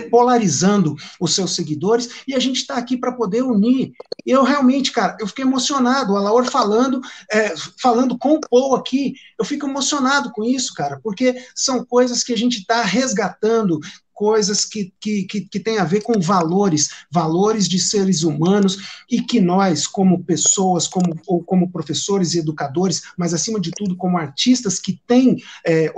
[0.09, 3.93] polarizando os seus seguidores, e a gente está aqui para poder unir.
[4.25, 6.99] Eu realmente, cara, eu fiquei emocionado, a Laura falando,
[7.31, 12.23] é, falando com o Paul aqui, eu fico emocionado com isso, cara, porque são coisas
[12.23, 13.79] que a gente está resgatando,
[14.21, 19.19] coisas que, que, que, que têm a ver com valores, valores de seres humanos, e
[19.19, 24.19] que nós, como pessoas, como, ou como professores e educadores, mas acima de tudo como
[24.19, 25.91] artistas que têm, é,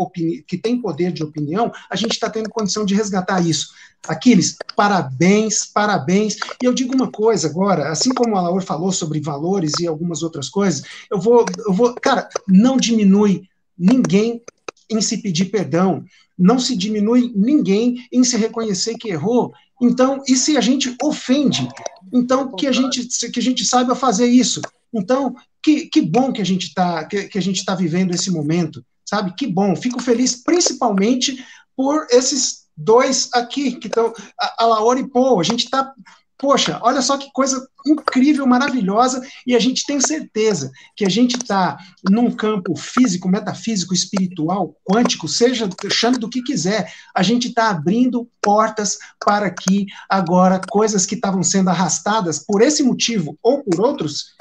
[0.48, 3.74] que têm poder de opinião, a gente está tendo condição de resgatar isso.
[4.08, 6.38] Aquiles, parabéns, parabéns.
[6.62, 10.24] E eu digo uma coisa agora, assim como a Laura falou sobre valores e algumas
[10.24, 14.42] outras coisas, eu vou, eu vou, cara, não diminui ninguém
[14.90, 16.06] em se pedir perdão
[16.38, 19.54] não se diminui ninguém em se reconhecer que errou.
[19.82, 21.68] Então, e se a gente ofende?
[22.12, 24.62] Então, que a gente, que a gente saiba fazer isso.
[24.94, 28.30] Então, que, que bom que a gente está que, que a gente tá vivendo esse
[28.30, 29.34] momento, sabe?
[29.36, 29.76] Que bom.
[29.76, 31.44] Fico feliz principalmente
[31.76, 35.40] por esses dois aqui que estão, a, a Laura e Paul.
[35.40, 35.94] A gente está
[36.38, 41.38] Poxa, olha só que coisa incrível, maravilhosa, e a gente tem certeza que a gente
[41.38, 41.78] está
[42.10, 48.30] num campo físico, metafísico, espiritual, quântico, seja chame do que quiser, a gente está abrindo
[48.42, 54.34] portas para que agora coisas que estavam sendo arrastadas por esse motivo ou por outros,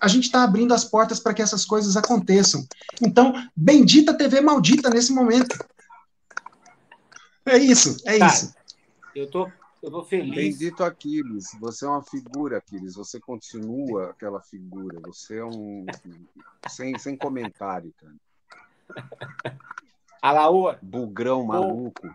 [0.00, 2.66] a gente está abrindo as portas para que essas coisas aconteçam.
[3.00, 5.56] Então, bendita TV maldita nesse momento.
[7.46, 8.26] É isso, é tá.
[8.26, 8.54] isso.
[9.14, 9.48] Eu tô
[9.84, 10.34] eu tô feliz.
[10.34, 12.94] Bendito Aquiles, você é uma figura, Aquiles.
[12.94, 14.98] Você continua aquela figura.
[15.04, 15.84] Você é um.
[16.68, 18.14] sem, sem comentário, cara.
[20.22, 20.78] Alaor.
[20.82, 22.08] Bugrão maluco.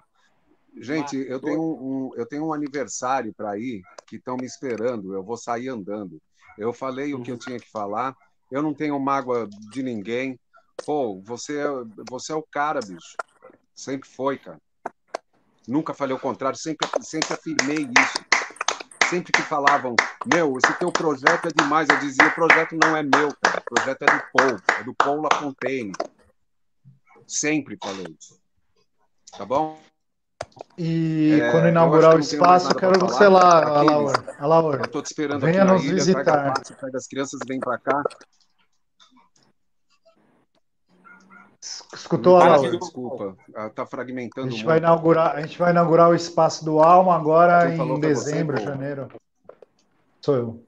[0.77, 5.13] Gente, eu tenho um, eu tenho um aniversário para ir que estão me esperando.
[5.13, 6.19] Eu vou sair andando.
[6.57, 7.39] Eu falei o que eu uhum.
[7.39, 8.15] tinha que falar.
[8.49, 10.39] Eu não tenho mágoa de ninguém.
[10.85, 11.67] Pô, você é,
[12.09, 13.15] você é o cara, bicho.
[13.75, 14.59] Sempre foi, cara.
[15.69, 18.29] Nunca falei o contrário, sempre, sempre afirmei isso.
[19.07, 19.95] Sempre que falavam,
[20.25, 23.59] meu, esse teu projeto é demais, eu dizia, o projeto não é meu, cara.
[23.59, 25.91] o projeto é do Paul, é do Paul LaFontaine.
[27.27, 28.39] Sempre falei isso.
[29.37, 29.79] Tá bom?
[30.75, 34.35] E é, quando inaugurar o espaço, quero você lá, Alaor.
[34.39, 34.81] Alaor.
[34.81, 36.53] Estou te esperando Venha aqui nos ilha, visitar.
[36.53, 38.03] Pega, pega as crianças, vem para cá.
[41.93, 42.77] Escutou a Laura?
[42.77, 43.35] Desculpa,
[43.67, 44.47] está fragmentando.
[44.47, 48.57] A gente, vai inaugurar, a gente vai inaugurar o espaço do Alma agora em dezembro,
[48.57, 49.07] você, janeiro.
[50.21, 50.63] Sou eu.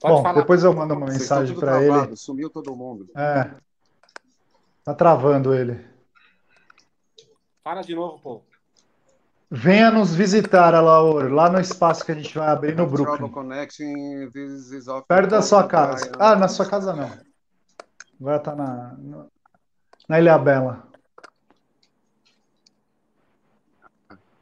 [0.00, 0.40] Pode Bom, falar.
[0.40, 2.16] depois eu mando uma mensagem para ele.
[2.16, 3.06] Sumiu todo mundo.
[3.14, 3.50] É.
[4.82, 5.84] Tá travando ele.
[7.62, 8.42] Fala de novo, pô.
[9.48, 13.30] Venha nos visitar, Alaor, lá no espaço que a gente vai abrir no Brooklyn.
[15.06, 16.10] Perto da sua casa.
[16.18, 17.10] Ah, na sua casa não.
[18.22, 18.96] Agora tá na,
[20.08, 20.88] na Ilha Bela.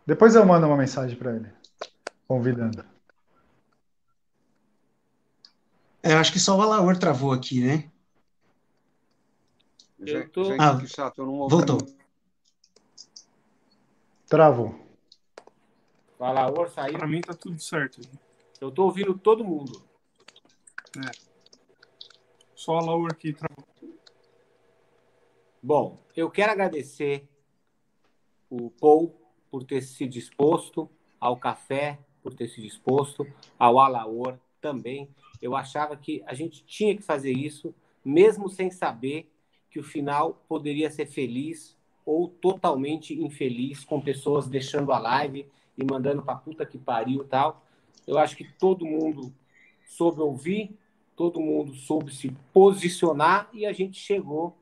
[0.04, 1.50] Depois eu mando uma mensagem para ele,
[2.28, 2.84] convidando.
[6.02, 7.90] É, eu acho que só o Alaor travou aqui, né?
[9.98, 10.44] Eu tô...
[10.44, 11.78] Gente, ah, que chato, eu não voltou.
[14.28, 14.78] Travou.
[16.18, 16.98] O Alaor saiu.
[16.98, 18.02] Para mim tá tudo certo.
[18.60, 19.82] Eu tô ouvindo todo mundo.
[20.98, 21.10] É.
[22.54, 23.69] Só o Alaor aqui travou.
[25.62, 27.28] Bom, eu quero agradecer
[28.48, 29.14] o Paul
[29.50, 30.88] por ter se disposto,
[31.20, 33.26] ao Café por ter se disposto,
[33.58, 35.08] ao Alaor também.
[35.40, 39.30] Eu achava que a gente tinha que fazer isso, mesmo sem saber
[39.70, 45.46] que o final poderia ser feliz ou totalmente infeliz, com pessoas deixando a live
[45.76, 47.64] e mandando para puta que pariu e tal.
[48.06, 49.32] Eu acho que todo mundo
[49.86, 50.76] soube ouvir
[51.20, 54.56] todo mundo soube se posicionar e a gente chegou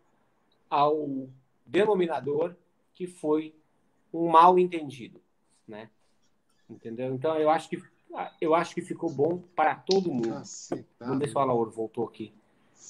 [0.68, 1.28] ao
[1.64, 2.54] denominador
[2.94, 3.54] que foi
[4.12, 5.20] um mal entendido,
[5.66, 5.88] né?
[6.68, 7.14] Entendeu?
[7.14, 7.82] Então eu acho que
[8.40, 10.34] eu acho que ficou bom para todo mundo.
[10.34, 10.42] Ah,
[10.98, 11.06] tá.
[11.06, 12.32] Vamos ver se o Alaor voltou aqui.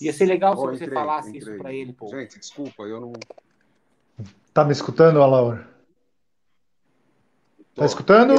[0.01, 1.43] Ia ser legal oh, se você entrei, falasse entrei.
[1.43, 2.09] isso para ele, pô.
[2.09, 3.13] Gente, desculpa, eu não.
[4.55, 5.67] Tá me escutando, Alaor?
[7.75, 8.35] Tá escutando?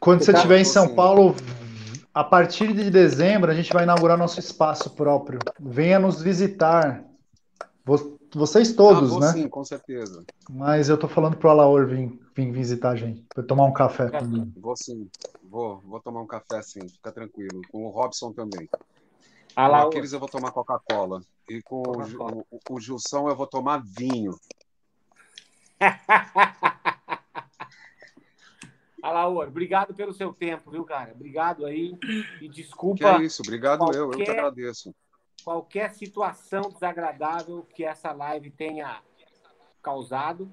[0.00, 1.34] Quando você estiver em São Paulo,
[2.12, 5.38] a partir de dezembro, a gente vai inaugurar nosso espaço próprio.
[5.58, 7.04] Venha nos visitar.
[7.84, 9.32] Vocês todos, ah, vou, né?
[9.32, 10.24] Sim, com certeza.
[10.48, 14.10] Mas eu tô falando pro Alaor vir, vir visitar a gente, para tomar um café.
[14.56, 15.08] Vou sim,
[15.42, 17.60] vou, vou tomar um café sim, fica tranquilo.
[17.70, 18.68] Com o Robson também.
[19.54, 19.82] Alaor.
[19.82, 21.20] Com aqueles eu vou tomar Coca-Cola.
[21.48, 24.34] E com Coca o, o, o Gilson eu vou tomar vinho.
[29.02, 31.12] Alaor, obrigado pelo seu tempo, viu, cara?
[31.12, 31.94] Obrigado aí.
[32.40, 32.96] E desculpa.
[32.96, 34.94] Que é isso, obrigado qualquer, eu, eu que agradeço.
[35.44, 39.02] Qualquer situação desagradável que essa live tenha
[39.82, 40.50] causado,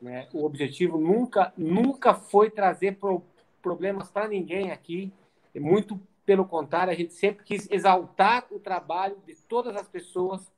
[0.00, 0.28] né?
[0.34, 3.22] O objetivo nunca, nunca foi trazer pro,
[3.62, 5.10] problemas para ninguém aqui.
[5.54, 10.52] Muito pelo contrário, a gente sempre quis exaltar o trabalho de todas as pessoas,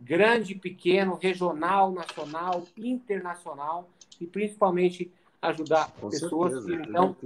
[0.00, 3.88] grande, pequeno, regional, nacional, internacional,
[4.20, 6.52] e principalmente ajudar Com pessoas.
[6.52, 7.16] Certeza, então,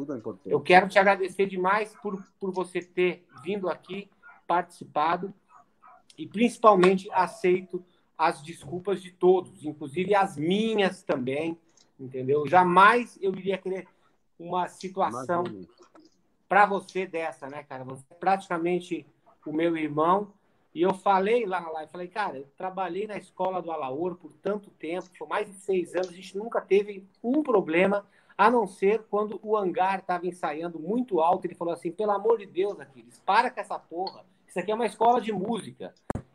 [0.47, 4.11] é eu quero te agradecer demais por, por você ter vindo aqui,
[4.47, 5.33] participado,
[6.17, 7.85] e principalmente aceito
[8.17, 11.59] as desculpas de todos, inclusive as minhas também,
[12.01, 12.47] entendeu?
[12.47, 13.87] Jamais eu iria querer
[14.39, 15.45] uma situação
[16.49, 17.85] para você dessa, né, cara?
[17.85, 19.07] Você é praticamente
[19.45, 20.33] o meu irmão.
[20.75, 24.33] E eu falei lá na live, falei, cara, eu trabalhei na escola do Alaor por
[24.43, 28.05] tanto tempo, por mais de seis anos, a gente nunca teve um problema,
[28.37, 32.37] a não ser quando o hangar estava ensaiando muito alto, ele falou assim, pelo amor
[32.37, 34.27] de Deus, Aquiles, para com essa porra,
[34.57, 35.93] isso aqui é uma escola de música.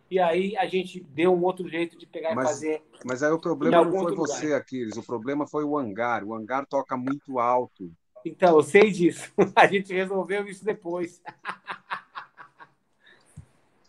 [0.10, 2.84] E aí a gente deu um outro jeito de pegar mas, e fazer.
[3.04, 4.60] Mas aí o problema não foi você, lugar.
[4.60, 6.24] Aquiles, o problema foi o hangar.
[6.24, 7.92] O hangar toca muito alto.
[8.24, 9.34] Então, eu sei disso.
[9.56, 11.20] A gente resolveu isso depois.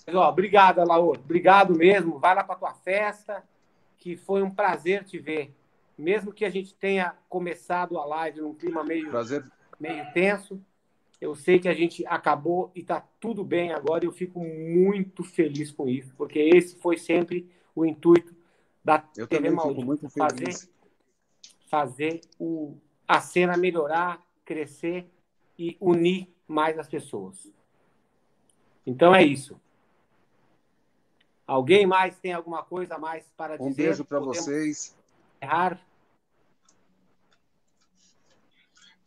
[0.06, 1.20] Mas, ó, obrigado, Laura.
[1.20, 2.18] Obrigado mesmo.
[2.18, 3.44] Vai lá para tua festa,
[3.98, 5.54] que foi um prazer te ver.
[5.98, 9.44] Mesmo que a gente tenha começado a live num clima meio, prazer.
[9.78, 10.58] meio tenso,
[11.22, 14.04] eu sei que a gente acabou e está tudo bem agora.
[14.04, 18.34] E eu fico muito feliz com isso, porque esse foi sempre o intuito
[18.84, 19.86] da eu TV Maldito.
[19.86, 20.68] Muito fazer,
[21.68, 25.08] fazer o, a cena melhorar, crescer
[25.56, 27.52] e unir mais as pessoas.
[28.84, 29.60] Então é isso.
[31.46, 33.70] Alguém mais tem alguma coisa mais para dizer?
[33.70, 34.96] Um beijo para vocês.
[35.40, 35.80] Errar?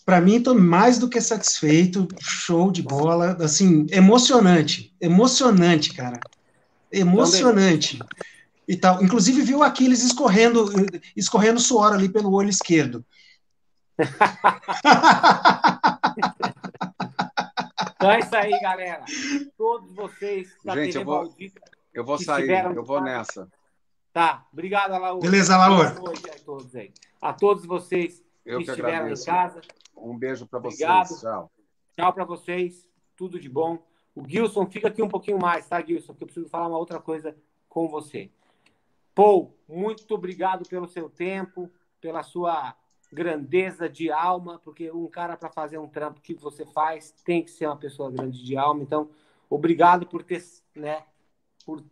[0.05, 2.07] Para mim, estou mais do que satisfeito.
[2.21, 3.35] Show de bola.
[3.43, 4.95] Assim, emocionante.
[5.01, 6.19] Emocionante, cara.
[6.91, 7.97] Emocionante.
[8.67, 9.03] E tal.
[9.03, 10.71] Inclusive, viu Aquiles escorrendo,
[11.15, 13.03] escorrendo suor ali pelo olho esquerdo.
[17.95, 19.03] então é isso aí, galera.
[19.57, 21.61] Todos vocês da Gente, TV eu vou, Maldita,
[21.93, 23.47] eu vou sair, eu vou nessa.
[24.13, 25.19] Tá, obrigado, Alaú.
[25.19, 25.57] Beleza.
[25.57, 26.93] Boa noite a todos aí.
[27.21, 29.23] A todos vocês eu que, que estiveram agradeço.
[29.23, 29.61] em casa.
[29.97, 31.19] Um beijo para vocês.
[31.19, 31.51] Tchau.
[31.95, 32.87] Tchau para vocês.
[33.15, 33.79] Tudo de bom.
[34.13, 36.13] O Gilson fica aqui um pouquinho mais, tá, Gilson?
[36.13, 37.35] Que eu preciso falar uma outra coisa
[37.67, 38.29] com você.
[39.13, 42.75] Paul, muito obrigado pelo seu tempo, pela sua
[43.11, 47.51] grandeza de alma, porque um cara para fazer um trampo que você faz tem que
[47.51, 48.83] ser uma pessoa grande de alma.
[48.83, 49.09] Então,
[49.49, 50.43] obrigado por ter,
[50.75, 51.03] né,
[51.65, 51.83] por,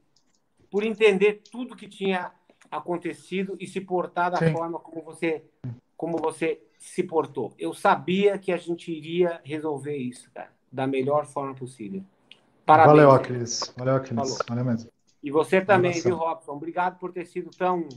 [0.70, 2.32] por entender tudo que tinha
[2.70, 4.52] acontecido e se portar da Sim.
[4.52, 5.46] forma como você
[6.04, 7.54] como você se portou.
[7.58, 12.04] Eu sabia que a gente iria resolver isso, cara, da melhor forma possível.
[12.66, 13.06] Parabéns.
[13.06, 13.74] Valeu, Cris.
[13.78, 14.38] Valeu, Cris.
[14.50, 14.92] Valeu mesmo.
[15.24, 16.52] E você também, viu, Robson?
[16.52, 17.88] Obrigado por ter sido tão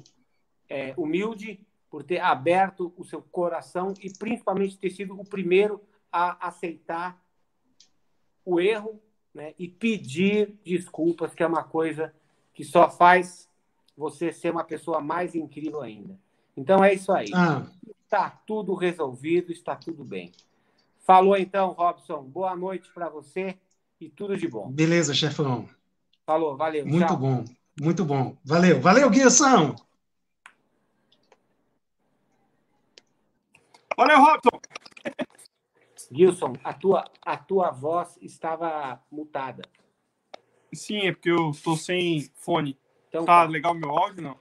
[0.69, 1.59] é, humilde
[1.91, 5.83] por ter aberto o seu coração e principalmente ter sido o primeiro
[6.13, 7.21] a aceitar
[8.45, 9.03] o erro
[9.35, 12.15] né, e pedir desculpas, que é uma coisa
[12.55, 13.51] que só faz
[13.97, 16.17] você ser uma pessoa mais incrível ainda.
[16.57, 17.31] Então é isso aí.
[17.35, 17.67] Ah.
[18.05, 20.33] Está tudo resolvido, está tudo bem.
[21.01, 22.23] Falou então, Robson.
[22.23, 23.59] Boa noite para você
[24.01, 24.71] e tudo de bom.
[24.71, 25.69] Beleza, chefão.
[26.25, 26.87] Falou, valeu.
[26.87, 27.17] Muito tchau.
[27.17, 27.45] bom,
[27.81, 28.37] muito bom.
[28.45, 29.77] Valeu, valeu, Guilson.
[33.97, 34.61] Valeu, Robson!
[36.13, 39.63] Gilson, a tua, a tua voz estava mutada.
[40.73, 42.79] Sim, é porque eu estou sem fone.
[43.09, 44.39] Então, tá, tá legal meu áudio, não?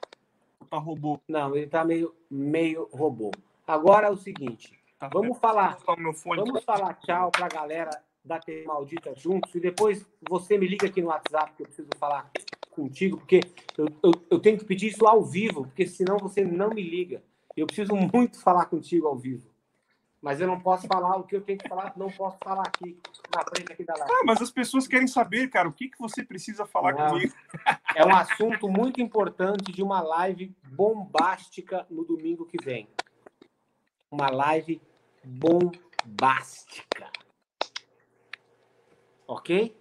[0.76, 1.21] Tá robô?
[1.26, 3.32] Não, ele tá meio, meio robô.
[3.65, 7.89] Agora é o seguinte, tá vamos falar, vamos falar tchau para a galera
[8.26, 11.88] da TV Maldita juntos e depois você me liga aqui no WhatsApp que eu preciso
[11.97, 12.30] falar
[12.71, 13.39] contigo, porque
[13.78, 17.23] eu, eu, eu tenho que pedir isso ao vivo, porque senão você não me liga.
[17.55, 19.47] Eu preciso muito falar contigo ao vivo.
[20.26, 22.99] Mas eu não posso falar o que eu tenho que falar, não posso falar aqui
[23.32, 24.11] na frente aqui da live.
[24.11, 27.09] Ah, mas as pessoas querem saber, cara, o que, que você precisa falar Não.
[27.09, 27.32] comigo.
[27.95, 32.89] É um assunto muito importante de uma live bombástica no domingo que vem.
[34.09, 34.82] Uma live
[35.23, 37.11] bombástica.
[39.28, 39.80] Ok?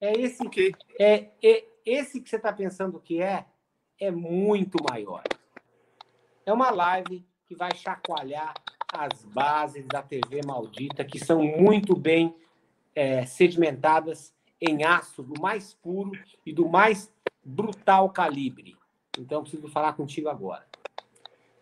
[0.00, 0.74] É esse, Ok.
[0.98, 3.44] é, é esse que você está pensando que é,
[4.00, 5.22] é muito maior.
[6.46, 8.54] É uma live que vai chacoalhar
[8.92, 12.34] as bases da TV maldita, que são muito bem
[12.94, 16.12] é, sedimentadas em aço do mais puro
[16.44, 17.10] e do mais
[17.42, 18.76] brutal calibre.
[19.18, 20.64] Então, preciso falar contigo agora.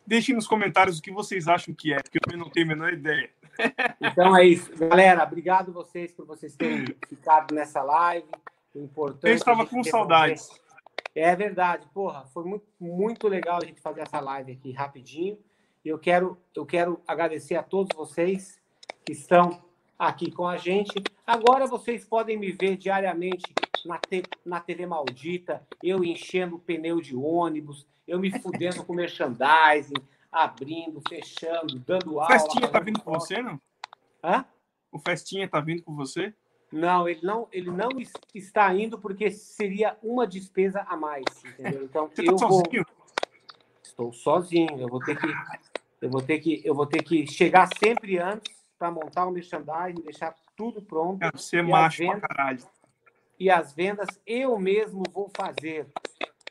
[0.04, 2.92] Deixem nos comentários o que vocês acham que é, porque eu não tenho a menor
[2.92, 3.30] ideia.
[4.00, 4.74] Então é isso.
[4.74, 8.26] Galera, obrigado vocês por vocês terem ficado nessa live.
[8.74, 10.48] O importante Eu é estava com saudades.
[11.14, 15.38] É verdade, porra, foi muito, muito legal a gente fazer essa live aqui rapidinho.
[15.84, 18.60] Eu quero, eu quero agradecer a todos vocês
[19.04, 19.62] que estão
[19.98, 21.02] aqui com a gente.
[21.26, 23.44] Agora vocês podem me ver diariamente
[23.84, 28.92] na, te- na TV Maldita, eu enchendo o pneu de ônibus, eu me fudendo com
[28.94, 29.94] merchandising,
[30.30, 32.26] abrindo, fechando, dando O aula.
[32.38, 33.60] Festinha tá vindo com você, não?
[34.22, 34.44] Hã?
[34.92, 36.34] O Festinha tá vindo com você?
[36.70, 41.84] Não, ele não, ele não es- está indo porque seria uma despesa a mais, entendeu?
[41.84, 42.86] Então Você tá eu vou, sozinho?
[43.82, 45.26] estou sozinho, eu vou ter que,
[46.00, 50.02] eu vou ter que, eu vou ter que chegar sempre antes para montar o merchandising,
[50.02, 52.20] deixar tudo pronto é E a macho pra venda?
[52.28, 52.62] caralho.
[53.38, 55.86] e as vendas eu mesmo vou fazer.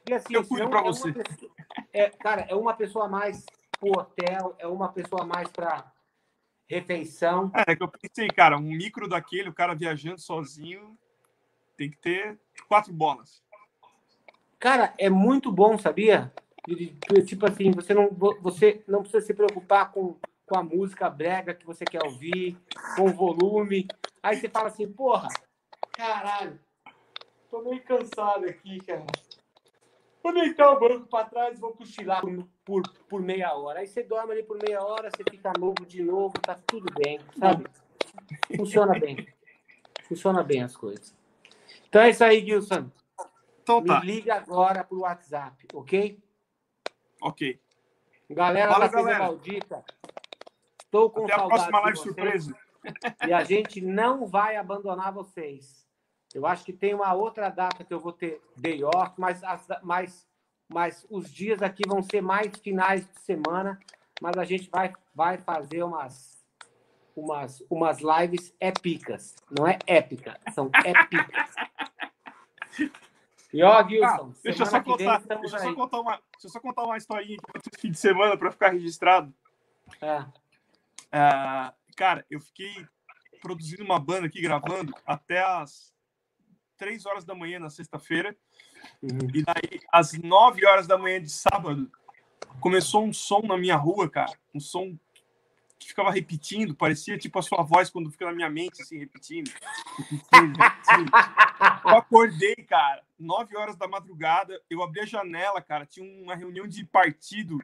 [0.07, 1.11] E assim, Eu cuido pra é você.
[1.13, 1.51] pessoa-
[1.93, 3.45] é, cara, é uma pessoa a mais
[3.79, 5.91] pro hotel, é uma pessoa a mais para
[6.67, 7.51] refeição.
[7.55, 10.97] É, é que eu pensei, cara, um micro daquele, o cara viajando sozinho,
[11.77, 13.41] tem que ter quatro bolas.
[14.59, 16.33] Cara, é muito bom, sabia?
[17.25, 18.09] Tipo assim, você não,
[18.41, 22.57] você não precisa se preocupar com, com a música brega que você quer ouvir,
[22.95, 23.87] com o volume.
[24.21, 25.29] Aí você fala assim, porra,
[25.93, 26.59] caralho,
[27.49, 29.05] tô meio cansado aqui, cara.
[30.21, 33.79] Vou deitar o banco para trás e vou cochilar por, por, por meia hora.
[33.79, 37.19] Aí você dorme ali por meia hora, você fica novo de novo, tá tudo bem,
[37.39, 37.65] sabe?
[38.55, 39.27] Funciona bem.
[40.07, 41.15] Funciona bem as coisas.
[41.87, 42.91] Então é isso aí, Gilson.
[43.63, 46.19] Então Me tá, liga agora pro WhatsApp, ok?
[47.21, 47.59] Ok.
[48.29, 49.23] Galera Fala, da TV galera.
[49.23, 49.83] Maldita,
[50.83, 52.55] estou com Até a próxima live surpresa.
[53.27, 55.87] e a gente não vai abandonar vocês.
[56.33, 59.67] Eu acho que tem uma outra data que eu vou ter day off, mas, as,
[59.81, 60.27] mas,
[60.67, 63.79] mas os dias aqui vão ser mais finais de semana,
[64.21, 66.45] mas a gente vai, vai fazer umas,
[67.15, 69.35] umas, umas lives épicas.
[69.49, 71.55] Não é épica, são épicas.
[73.51, 76.49] E ó, Gilson, Ah, deixa eu só contar, deixa eu só contar uma, deixa eu
[76.49, 79.33] só contar uma historinha aqui fim de semana para ficar registrado.
[80.01, 80.25] É.
[81.11, 82.85] Ah, cara, eu fiquei
[83.41, 85.93] produzindo uma banda aqui, gravando, até as
[86.77, 88.35] três horas da manhã na sexta-feira.
[89.01, 89.29] Uhum.
[89.33, 91.91] E daí, às 9 horas da manhã de sábado,
[92.59, 94.31] começou um som na minha rua, cara.
[94.53, 94.97] Um som
[95.79, 99.49] que ficava repetindo, parecia tipo a sua voz quando fica na minha mente, assim, repetindo.
[101.85, 106.67] Eu acordei, cara, 9 horas da madrugada, eu abri a janela, cara, tinha uma reunião
[106.67, 107.59] de partido,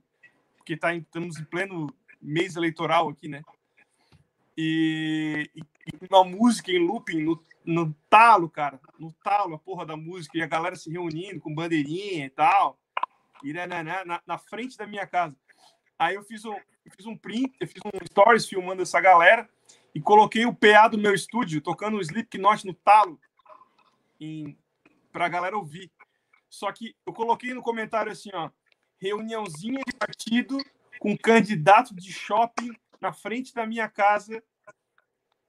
[0.58, 3.44] porque tá, estamos em pleno mês eleitoral aqui, né?
[4.58, 5.64] E, e,
[6.10, 10.42] uma música em looping no, no talo, cara, no talo, a porra da música, e
[10.42, 12.80] a galera se reunindo com bandeirinha e tal,
[13.44, 15.36] e né, né, né, na, na frente da minha casa.
[16.00, 16.56] Aí eu fiz um,
[16.86, 19.50] eu fiz um print, eu fiz um stories filmando essa galera
[19.94, 23.20] e coloquei o PA do meu estúdio tocando o Slipknot no talo
[24.20, 24.58] em,
[25.12, 25.92] pra galera ouvir.
[26.50, 28.50] Só que eu coloquei no comentário assim, ó,
[29.00, 30.58] reuniãozinha de partido
[31.00, 32.72] com candidato de shopping
[33.02, 34.42] na frente da minha casa,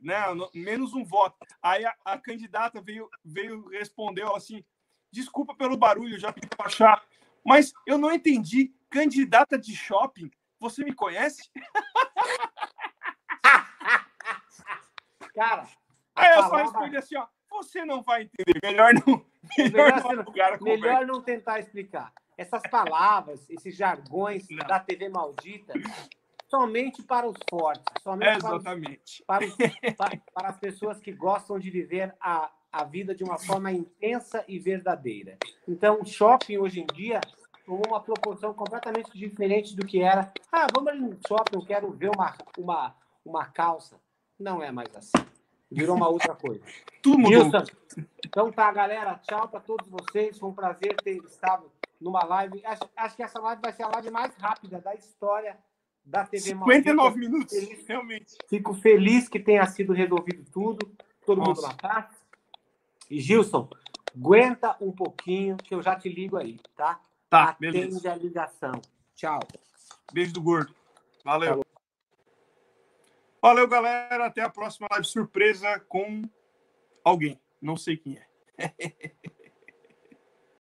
[0.01, 0.33] né?
[0.35, 1.37] no- Menos um voto.
[1.63, 4.65] Aí a, a candidata veio, veio responder ela assim:
[5.13, 7.05] desculpa pelo barulho, já pedi pra baixar,
[7.45, 8.75] mas eu não entendi.
[8.91, 10.31] Candidata de shopping,
[10.69, 11.49] você me conhece?
[15.35, 15.67] Cara,
[16.15, 18.59] Aí eu só respondi assim: ó, você não vai entender.
[18.63, 19.25] Melhor não.
[19.59, 20.81] Melhor Melhor não você não- alugar a conversa.
[20.83, 22.13] Melhor não tentar explicar.
[22.39, 24.67] Essas palavras, esses jargões Não.
[24.67, 25.73] da TV maldita,
[26.49, 29.25] somente para os fortes, somente É, para, exatamente.
[29.27, 29.57] para, os-
[29.97, 34.45] pa- para as pessoas que gostam de viver a, a vida de uma forma intensa
[34.49, 35.39] e verdadeira.
[35.67, 37.21] Então, o shopping hoje em dia
[37.67, 40.33] tomou uma proporção completamente diferente do que era.
[40.53, 42.95] Ah, vamos ali no shopping, eu quero ver uma, uma,
[43.25, 44.01] uma calça.
[44.39, 45.27] Não é mais assim.
[45.71, 46.63] virou uma outra coisa.
[47.03, 47.45] Tudo mudou.
[47.45, 47.65] Wilson,
[48.25, 49.21] então tá, galera.
[49.23, 50.39] Tchau para todos vocês.
[50.39, 52.65] Foi um prazer ter estado numa live.
[52.65, 55.59] Acho, acho que essa live vai ser a live mais rápida da história
[56.05, 57.19] da TV 59 Maldita.
[57.19, 57.87] minutos, Feliz.
[57.87, 58.37] realmente.
[58.49, 60.89] Fico feliz que tenha sido resolvido tudo.
[61.25, 61.69] Todo mundo Nossa.
[61.69, 62.07] na paz.
[63.11, 63.69] E Gilson,
[64.15, 67.01] aguenta um pouquinho que eu já te ligo aí, tá?
[67.29, 68.13] Tá, Atende beleza.
[68.13, 68.81] a ligação.
[69.15, 69.41] Tchau.
[70.13, 70.75] Beijo do gordo.
[71.25, 71.65] Valeu.
[73.43, 74.27] Valeu, galera.
[74.27, 76.23] Até a próxima live surpresa com
[77.05, 77.41] alguém.
[77.61, 78.27] Não sei quem é.